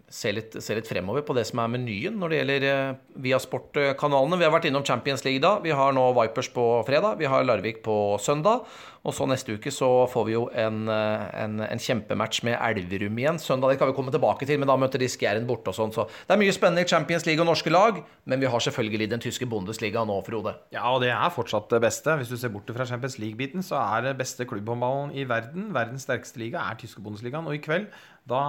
[0.07, 2.79] se, litt, se litt fremover på det som er menyen når det gjelder via
[3.25, 4.39] Viasport-kanalene.
[4.39, 5.57] Vi har vært innom Champions League da.
[5.63, 8.63] Vi har nå Vipers på fredag, vi har Larvik på søndag.
[9.09, 13.17] Og så neste uke så får vi jo en, eh, en, en kjempematch med Elverum
[13.17, 13.39] igjen.
[13.41, 15.93] Søndag det kan vi komme tilbake til, men da møter de Skjæren borte og sånn.
[15.95, 17.97] Så det er mye spennende i Champions League og norske lag,
[18.29, 20.53] men vi har selvfølgelig den tyske Bundesliga nå, Frode.
[20.75, 22.19] Ja, og det er fortsatt det beste.
[22.19, 25.71] Hvis du ser bort fra Champions League-biten, så er det beste klubbhåndballen i verden.
[25.75, 27.49] Verdens sterkeste liga er tyske Bundesligaen.
[27.49, 27.89] Og i kveld,
[28.29, 28.43] da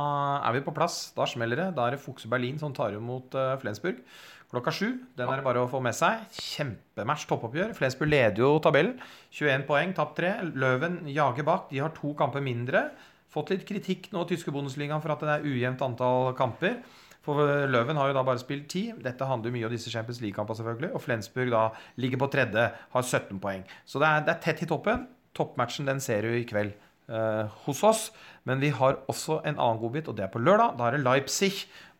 [0.45, 1.07] er vi på plass.
[1.17, 1.71] Da smeller det.
[1.79, 4.03] Da er det Fokse Berlin som tar imot uh, Flensburg.
[4.51, 4.87] Klokka sju.
[5.15, 6.25] Den er det bare å få med seg.
[6.35, 7.71] Kjempematch, toppoppgjør.
[7.79, 8.97] Flensburg leder jo tabellen.
[9.31, 10.33] 21 poeng, tapt tre.
[10.59, 11.69] Løven jager bak.
[11.71, 12.89] De har to kamper mindre.
[13.31, 16.81] Fått litt kritikk nå, tyske Bundesligaen, for at det er ujevnt antall kamper.
[17.23, 18.89] For Løven har jo da bare spilt ti.
[18.99, 20.93] Dette handler jo mye om disse Champions League-kampene, selvfølgelig.
[20.99, 21.63] Og Flensburg da
[22.03, 23.63] ligger på tredje, har 17 poeng.
[23.87, 25.07] Så det er, det er tett i toppen.
[25.39, 28.07] Toppmatchen den ser du i kveld eh, hos oss.
[28.51, 30.75] Men vi har også en annen godbit, og det er på lørdag.
[30.81, 31.53] Da er det Leipzig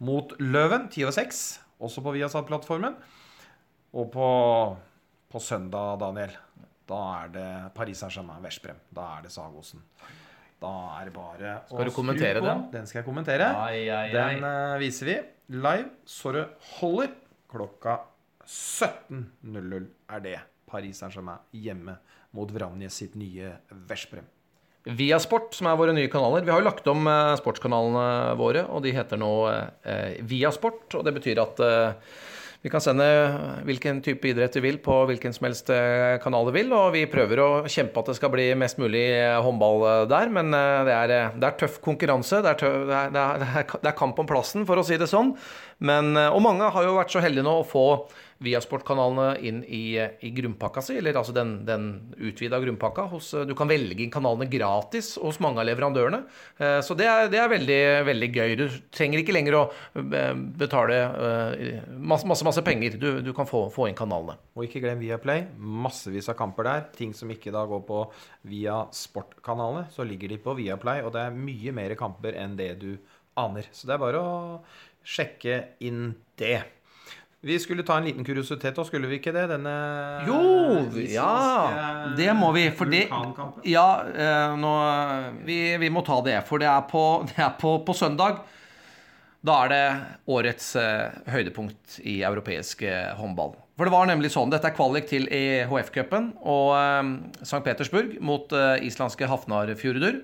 [0.03, 1.45] mot Løven, 10 og 6.
[1.81, 2.97] Også på Viasat-plattformen.
[3.97, 4.29] Og på,
[5.33, 6.35] på søndag, Daniel,
[6.91, 8.79] da er det Paris Saint-Germain, Veszprem.
[8.95, 9.83] Da er det Sagosen.
[10.61, 12.67] Da er det bare Skal du kommentere den?
[12.73, 13.49] Den skal jeg kommentere.
[13.57, 14.13] Ai, ai, ai.
[14.13, 15.17] Den uh, viser vi
[15.57, 16.45] live så det
[16.77, 17.15] holder.
[17.51, 17.97] Klokka
[18.45, 20.39] 17.00 er det.
[20.71, 21.97] Paris Saint-Germain hjemme
[22.37, 23.57] mot Vranjes sitt nye
[23.89, 24.29] Veszprem.
[24.89, 26.47] Viasport, som er våre nye kanaler.
[26.47, 29.33] Vi har jo lagt om eh, sportskanalene våre, og de heter nå
[30.31, 30.87] Via Sport.
[30.97, 32.15] Og det betyr at eh,
[32.63, 33.05] Vi kan sende
[33.65, 37.07] hvilken type idrett du vil på hvilken som helst eh, kanal du vil, og vi
[37.09, 40.97] prøver å kjempe at det skal bli mest mulig eh, håndball eh, der, men det
[40.97, 42.43] er, det er tøff konkurranse.
[42.45, 43.47] Det er, tøff, det, er,
[43.85, 45.33] det er, kamp om plassen, for å si det sånn.
[45.81, 47.87] Men, og mange har jo vært så heldige nå å få
[48.41, 53.05] Viasport-kanalene inn i, i, grunnpakka si, eller altså den, den utvida grunnpakka.
[53.13, 56.23] Hos, du kan velge inn kanalene gratis hos mange av leverandørene.
[56.57, 58.55] Eh, så det er, det er veldig, veldig, gøy.
[58.57, 58.65] Du
[58.97, 59.63] trenger ikke lenger å
[60.01, 60.33] eh,
[60.63, 62.97] betale eh, masse, masse, masse penger.
[63.03, 64.39] Du, du kan få, få, inn kanalene.
[64.57, 65.45] Og ikke glem Viaplay.
[65.61, 66.89] Massevis av kamper der.
[66.97, 68.03] Ting som ikke da går på
[68.49, 71.05] via sportkanalene, så ligger de på Viaplay.
[71.05, 72.95] Og det er mye mer kamper enn det du
[73.41, 73.69] aner.
[73.69, 74.37] Så det er bare å
[75.05, 76.80] sjekke inn det.
[77.41, 79.47] Vi skulle ta en liten kuriositet og skulle vi ikke det?
[79.49, 79.73] Denne
[80.29, 80.41] Jo!
[81.09, 82.67] Ja, det må vi.
[82.77, 83.07] For det
[83.65, 84.73] Ja, eh, nå,
[85.47, 86.37] vi, vi, må ta det.
[86.49, 88.43] For det er på, det er på, på søndag.
[89.41, 89.85] Da er det
[90.29, 93.57] årets eh, høydepunkt i europeisk eh, håndball.
[93.81, 97.65] For det var nemlig sånn, Dette er kvalik til EHF-cupen og eh, St.
[97.65, 100.21] Petersburg mot islandske islandske Hafnarfjordur.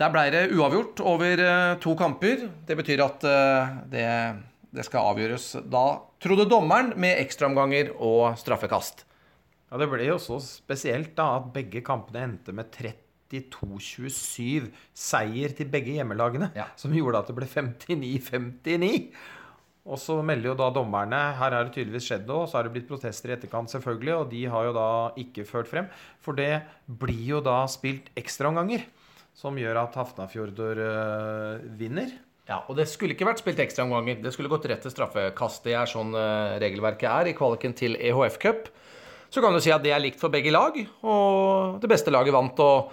[0.00, 2.48] Der ble det uavgjort over eh, to kamper.
[2.64, 3.28] Det betyr at
[3.92, 4.06] det
[4.70, 5.84] det skal avgjøres da,
[6.20, 9.06] trodde dommeren, med ekstraomganger og straffekast.
[9.70, 15.70] Ja, Det ble jo så spesielt da at begge kampene endte med 32-27 seier til
[15.70, 16.50] begge hjemmelagene.
[16.58, 16.70] Ja.
[16.76, 19.12] Som gjorde at det ble 59-59.
[19.90, 22.46] Og så melder jo da dommerne Her har det tydeligvis skjedd noe.
[22.46, 24.14] Så har det blitt protester i etterkant, selvfølgelig.
[24.18, 24.88] Og de har jo da
[25.22, 25.88] ikke ført frem.
[26.20, 28.84] For det blir jo da spilt ekstraomganger.
[29.40, 32.12] Som gjør at Hafnafjordur øh, vinner.
[32.50, 34.18] Ja, og det skulle ikke vært spilt ekstraomganger.
[34.24, 35.62] Det skulle gått rett til straffekast.
[35.62, 38.66] Det er sånn uh, regelverket er i kvaliken til EHF Cup.
[39.30, 40.74] Så kan du si at det er likt for begge lag,
[41.06, 42.58] og det beste laget vant.
[42.64, 42.88] Og,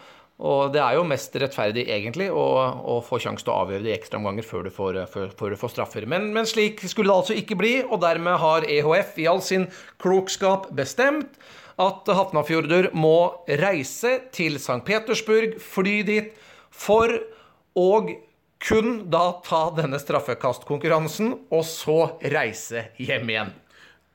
[0.45, 2.43] og det er jo mest rettferdig, egentlig, å,
[2.85, 6.05] å få sjanse til å avgjøre det i ekstraomganger før, før, før, du får straffer.
[6.05, 9.65] Men, men, slik skulle det altså ikke bli, og dermed har EHF i all sin
[10.03, 11.41] klokskap bestemt
[11.81, 13.17] at Hafnafjordur må
[13.57, 14.83] reise til St.
[14.85, 16.29] Petersburg, fly dit,
[16.69, 17.09] for
[17.77, 17.89] å
[18.63, 21.97] kun da ta denne straffekastkonkurransen, og så
[22.33, 23.53] reise hjem igjen.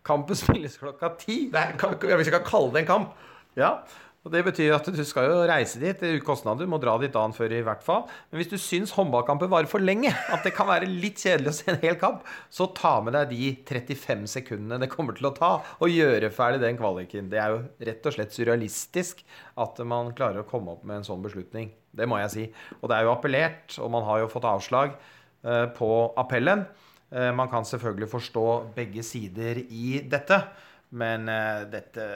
[0.03, 1.45] Kampen spilles klokka ti.
[1.53, 3.13] Hvis vi kan kalle det en kamp.
[3.59, 3.77] Ja,
[4.23, 5.99] og Det betyr at du skal jo reise dit.
[5.99, 6.63] Det er kostnader.
[6.63, 8.05] Du må dra dit dagen før i hvert fall.
[8.31, 11.57] Men hvis du syns håndballkampen varer for lenge, at det kan være litt kjedelig å
[11.57, 15.35] se en hel kamp, så ta med deg de 35 sekundene det kommer til å
[15.35, 15.51] ta
[15.83, 17.33] å gjøre ferdig den kvaliken.
[17.33, 19.27] Det er jo rett og slett surrealistisk
[19.59, 21.73] at man klarer å komme opp med en sånn beslutning.
[21.91, 22.49] Det må jeg si.
[22.79, 25.91] Og det er jo appellert, og man har jo fått avslag eh, på
[26.23, 26.63] appellen.
[27.11, 28.47] Eh, man kan selvfølgelig forstå
[28.79, 30.45] begge sider i dette.
[30.99, 32.07] Men uh, dette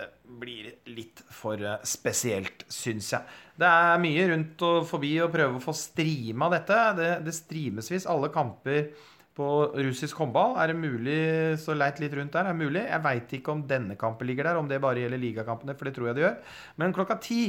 [0.40, 3.36] blir litt for uh, spesielt, syns jeg.
[3.56, 6.80] Det er mye rundt og forbi å prøve å få streama dette.
[6.98, 8.90] Det, det streames visst alle kamper
[9.36, 9.48] på
[9.84, 10.56] russisk håndball.
[10.60, 11.22] Er det mulig,
[11.60, 12.84] så leit litt rundt der, er det mulig.
[12.84, 15.96] Jeg veit ikke om denne kampen ligger der, om det bare gjelder ligakampene, for det
[15.96, 16.38] tror jeg det gjør.
[16.80, 17.40] Men klokka ti.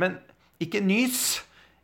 [0.00, 0.18] Men
[0.60, 1.40] ikke nys.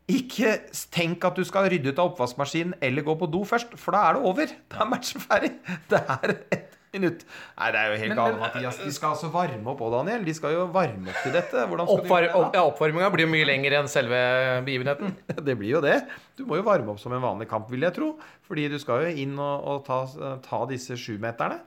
[0.07, 0.53] Ikke
[0.95, 4.05] tenk at du skal rydde ut av oppvaskmaskinen eller gå på do først, for da
[4.07, 4.53] er det over.
[4.71, 5.51] Da er matchen ferdig.
[5.91, 7.25] Det er et minutt.
[7.57, 8.81] Nei, det er jo helt galt, Mathias.
[8.83, 10.25] De skal altså varme opp òg, Daniel.
[10.27, 11.67] De skal jo varme opp til dette.
[11.87, 14.21] Oppvar de ja, Oppvarminga blir jo mye lenger enn selve
[14.67, 15.15] begivenheten.
[15.49, 16.01] det blir jo det.
[16.39, 18.15] Du må jo varme opp som en vanlig kamp, vil jeg tro.
[18.49, 20.03] Fordi du skal jo inn og, og ta,
[20.45, 21.61] ta, disse sjumeterne.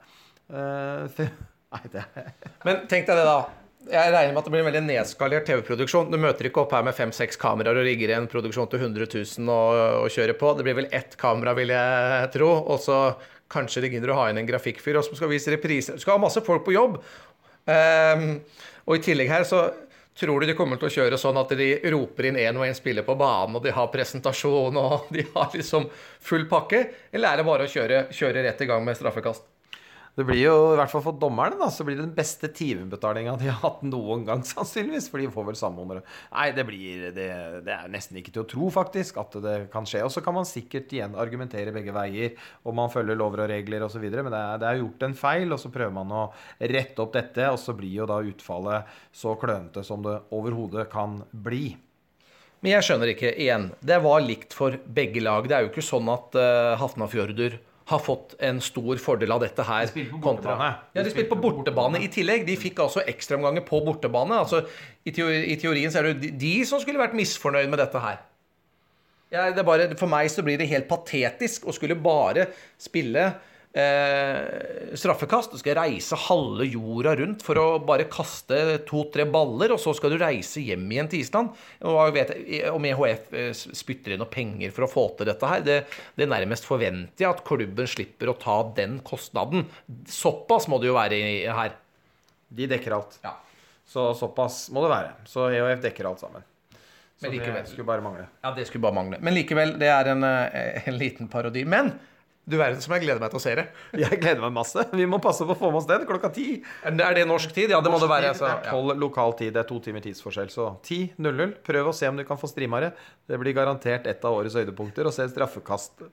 [0.50, 1.06] Uh,
[1.74, 2.04] nei, det
[2.66, 3.40] Men tenk deg det, da.
[3.88, 6.10] Jeg regner med at det blir en veldig nedskalert TV-produksjon.
[6.12, 9.48] Du møter ikke opp her med fem-seks kameraer og rigger en produksjon til 100 000
[9.48, 10.50] og, og kjører på.
[10.58, 12.50] Det blir vel ett kamera, vil jeg tro.
[12.60, 12.98] Og så
[13.50, 15.98] kanskje de gidder å ha inn en grafikkfyr som skal vise repriser.
[15.98, 16.98] Du skal ha masse folk på jobb.
[17.66, 18.26] Um,
[18.88, 19.68] og i tillegg her så
[20.20, 22.74] Tror du de kommer til å kjøre sånn at de roper inn én og én
[22.76, 25.86] spiller på banen, og de har presentasjon og de har liksom
[26.20, 26.82] full pakke?
[27.14, 29.46] Eller er det bare å kjøre, kjøre rett i gang med straffekast?
[30.18, 33.36] Det blir jo, i hvert fall for dommerne, da, så blir det den beste timebetalinga
[33.38, 35.06] de har hatt noen gang, sannsynligvis.
[35.12, 36.02] For de får vel samordnere.
[36.32, 37.26] Nei, det blir det,
[37.66, 40.02] det, er nesten ikke til å tro, faktisk, at det kan skje.
[40.06, 42.34] Og så kan man sikkert igjen argumentere begge veier
[42.66, 44.02] om man følger lover og regler osv.
[44.10, 46.24] Men det er, det er gjort en feil, og så prøver man å
[46.58, 47.46] rette opp dette.
[47.54, 51.68] Og så blir jo da utfallet så klønete som det overhodet kan bli.
[52.60, 53.70] Men jeg skjønner ikke, igjen.
[53.80, 55.46] Det var likt for begge lag.
[55.48, 57.56] Det er jo ikke sånn at uh, Hafnarfjordur
[57.90, 59.88] har fått en stor fordel av dette her.
[59.88, 60.70] De spilte på bortebane.
[60.94, 62.46] Ja, de spilte på bortebane i tillegg.
[62.46, 64.38] De fikk altså ekstraomganger på bortebane.
[64.38, 64.62] Altså,
[65.02, 68.20] i, teori, I teorien så er det de som skulle vært misfornøyd med dette her.
[69.30, 72.48] Ja, det bare, for meg så blir det helt patetisk å skulle bare
[72.80, 73.28] spille
[73.72, 75.52] eh, straffekast.
[75.52, 80.14] Du skal reise halve jorda rundt for å bare kaste to-tre baller, og så skal
[80.14, 81.52] du reise hjem igjen til Island.
[81.86, 82.32] Og vet,
[82.72, 85.78] om EHF eh, spytter inn noe penger for å få til dette her, det,
[86.18, 89.68] det nærmest forventer jeg at klubben slipper å ta den kostnaden.
[90.10, 91.76] Såpass må det jo være i, her.
[92.50, 93.20] De dekker alt.
[93.24, 93.36] Ja.
[93.90, 95.14] Så såpass må det være.
[95.26, 96.46] Så EHF dekker alt sammen.
[97.20, 98.22] Så det skulle bare mangle.
[98.40, 99.18] Ja, det skulle bare mangle.
[99.20, 101.66] Men likevel, det er en, eh, en liten parodi.
[101.68, 101.90] Men
[102.50, 103.64] du verden som jeg gleder meg til å se det.
[104.02, 104.82] Jeg gleder meg masse.
[104.96, 106.46] Vi må passe på å få med oss den klokka ti.
[106.86, 107.72] Er det norsk tid?
[107.72, 108.32] Ja, det må det være.
[108.34, 109.54] Det Så, er tolv lokal tid.
[109.54, 110.50] Det er to timer tidsforskjell.
[110.52, 111.56] Så 10.00.
[111.66, 112.92] Prøv å se om du kan få strima det.
[113.30, 116.04] Det blir garantert et av årets høydepunkter å se straffekast,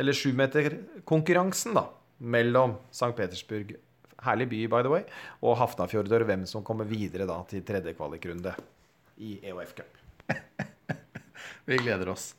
[0.00, 1.86] eller sjumeterkonkurransen, da,
[2.18, 3.12] mellom St.
[3.18, 3.74] Petersburg,
[4.24, 5.04] herlig by by the way,
[5.44, 8.54] og Hafnarfjordur, hvem som kommer videre da til tredje kvalikrunde
[9.22, 10.00] i EOF Cup.
[11.68, 12.32] Vi gleder oss.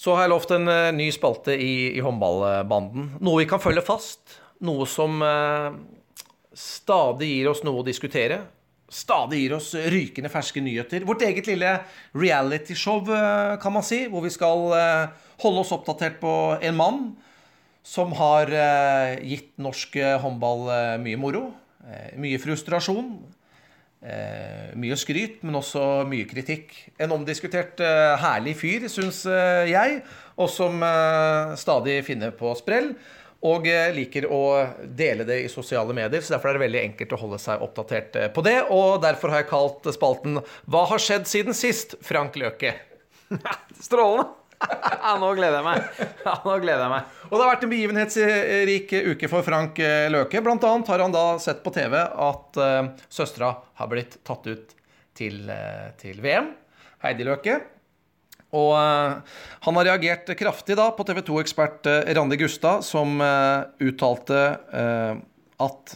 [0.00, 3.18] Så har jeg lovt en eh, ny spalte i, i håndballbanden.
[3.20, 4.38] Noe vi kan følge fast.
[4.64, 5.74] Noe som eh,
[6.56, 8.40] stadig gir oss noe å diskutere.
[8.90, 11.04] Stadig gir oss rykende ferske nyheter.
[11.06, 11.74] Vårt eget lille
[12.16, 14.06] realityshow, eh, kan man si.
[14.08, 17.02] Hvor vi skal eh, holde oss oppdatert på en mann
[17.84, 20.64] som har eh, gitt norsk eh, håndball
[21.04, 21.50] mye moro.
[22.20, 23.14] mye frustrasjon.
[24.00, 26.72] Eh, mye skryt, men også mye kritikk.
[26.96, 29.98] En omdiskutert, eh, herlig fyr, syns eh, jeg,
[30.40, 32.94] og som eh, stadig finner på sprell.
[33.44, 34.40] Og eh, liker å
[34.84, 38.16] dele det i sosiale medier, så derfor er det veldig enkelt å holde seg oppdatert
[38.16, 38.56] eh, på det.
[38.72, 42.76] Og derfor har jeg kalt spalten 'Hva har skjedd siden sist?' Frank Løke.
[43.84, 44.39] Strålende!
[45.02, 46.06] ja, nå gleder jeg meg.
[46.26, 47.18] Ja, nå gleder jeg meg.
[47.30, 50.42] Og det har vært en begivenhetsrik uke for Frank eh, Løke.
[50.44, 54.74] Blant annet har han da sett på TV at uh, søstera har blitt tatt ut
[55.16, 56.52] til, uh, til VM.
[57.04, 57.60] Heidi Løke.
[58.56, 59.20] Og uh,
[59.66, 64.40] han har reagert kraftig da på TV 2-ekspert uh, Randi Gustad, som eh, uttalte
[64.74, 65.20] eh,
[65.60, 65.92] at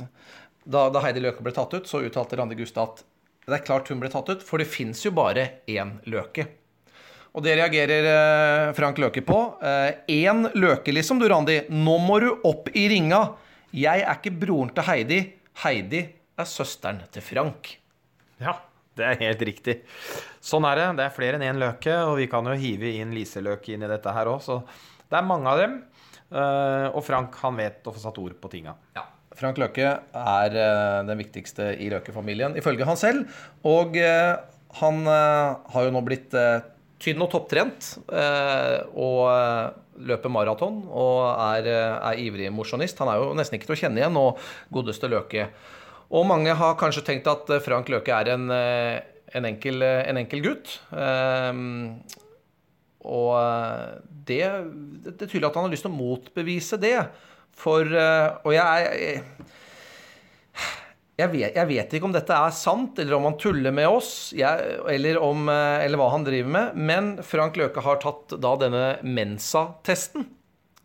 [0.64, 3.02] da, da Heidi Løke ble tatt ut, så uttalte Randi Gustad at
[3.44, 6.46] det er klart hun ble tatt ut, for det fins jo bare én Løke.
[7.34, 9.38] Og det reagerer eh, Frank Løke på.
[10.10, 11.64] Én løke, liksom, du, Randi.
[11.74, 13.24] Nå må du opp i ringa.
[13.74, 15.18] Jeg er ikke broren til Heidi.
[15.64, 16.04] Heidi
[16.38, 17.72] er søsteren til Frank.
[18.42, 18.56] Ja,
[18.98, 19.80] det er helt riktig.
[20.44, 20.86] Sånn er det.
[20.98, 23.82] Det er flere enn én løke, og vi kan jo hive inn Lise Løke inn
[23.86, 24.60] i dette her òg, så
[25.10, 25.80] det er mange av dem.
[26.34, 28.74] Eh, og Frank, han vet å få satt ord på tinga.
[28.96, 29.06] Ja.
[29.34, 33.30] Frank Løke er eh, den viktigste i Løke-familien, ifølge han selv.
[33.66, 34.34] Og eh,
[34.80, 36.62] han eh, har jo nå blitt eh,
[37.02, 39.72] tynn og topptrent eh, og eh,
[40.08, 43.00] løper maraton og er, eh, er ivrig mosjonist.
[43.02, 44.42] Han er jo nesten ikke til å kjenne igjen og
[44.74, 45.48] godeste Løke.
[46.14, 50.74] Og mange har kanskje tenkt at Frank Løke er en, en, enkel, en enkel gutt.
[53.04, 53.30] Og
[54.28, 56.98] det, det, er tydelig at han har lyst til å motbevise det.
[57.58, 59.24] For Og jeg, jeg
[61.14, 64.32] jeg vet, jeg vet ikke om dette er sant, eller om han tuller med oss,
[64.34, 66.80] jeg, eller, om, eh, eller hva han driver med.
[66.90, 70.26] Men Frank Løke har tatt da denne Mensa-testen.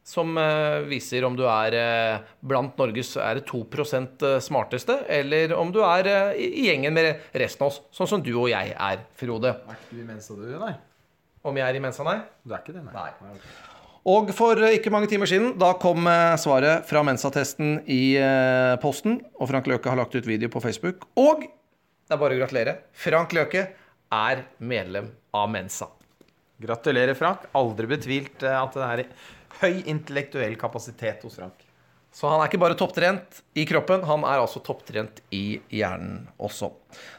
[0.09, 5.53] Som eh, viser om du er eh, blant Norges er det 2 eh, smarteste, eller
[5.57, 8.73] om du er i, i gjengen med resten av oss, sånn som du og jeg
[8.73, 9.53] er, Frode.
[9.65, 10.75] Er ikke du i Mensa, du, nei?
[11.45, 12.19] Om jeg er i Mensa, nei?
[12.41, 13.09] Du er ikke det, nei?
[13.25, 13.68] Nei.
[14.09, 18.73] Og for eh, ikke mange timer siden, da kom eh, svaret fra Mensa-testen i eh,
[18.81, 19.19] posten.
[19.37, 21.05] Og Frank Løke har lagt ut video på Facebook.
[21.19, 22.75] Og det er bare å gratulere.
[22.97, 23.67] Frank Løke
[24.15, 25.91] er medlem av Mensa.
[26.59, 27.45] Gratulerer, Frank.
[27.55, 29.05] Aldri betvilt at det er
[29.61, 31.68] høy intellektuell kapasitet hos Frank.
[32.11, 36.71] Så han er ikke bare topptrent i kroppen, han er altså topptrent i hjernen også.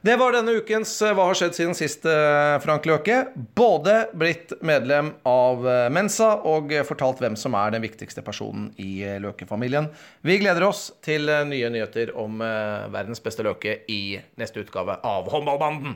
[0.03, 3.21] Det var denne ukens eh, Hva har skjedd siden sist, eh, Frank Løke.
[3.57, 9.07] Både blitt medlem av eh, Mensa og fortalt hvem som er den viktigste personen i
[9.23, 9.89] Løke-familien.
[10.27, 15.95] Vi gleder oss til nye nyheter om verdens beste Løke i neste utgave av Håndballbanden.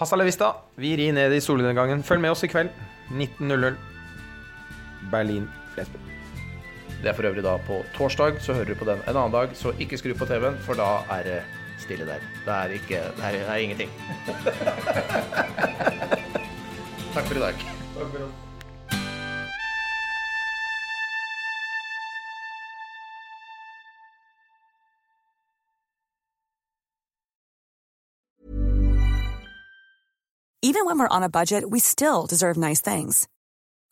[0.00, 0.54] Hasta la.
[0.74, 2.02] Vi rir ned i solnedgangen.
[2.02, 2.72] Følg med oss i kveld.
[3.12, 3.76] 19.00.
[5.12, 6.11] Berlin Flesburg.
[7.02, 9.48] Det er for øvrig da på torsdag, så hører du på den en annen dag.
[9.58, 11.42] Så ikke skru på TV-en, for da er det
[11.82, 12.18] stille der.
[12.46, 13.90] Det er ikke Det er, det er ingenting.
[17.14, 17.54] Takk for i dag.
[30.64, 33.26] Even when we're on a budget, we still deserve nice things.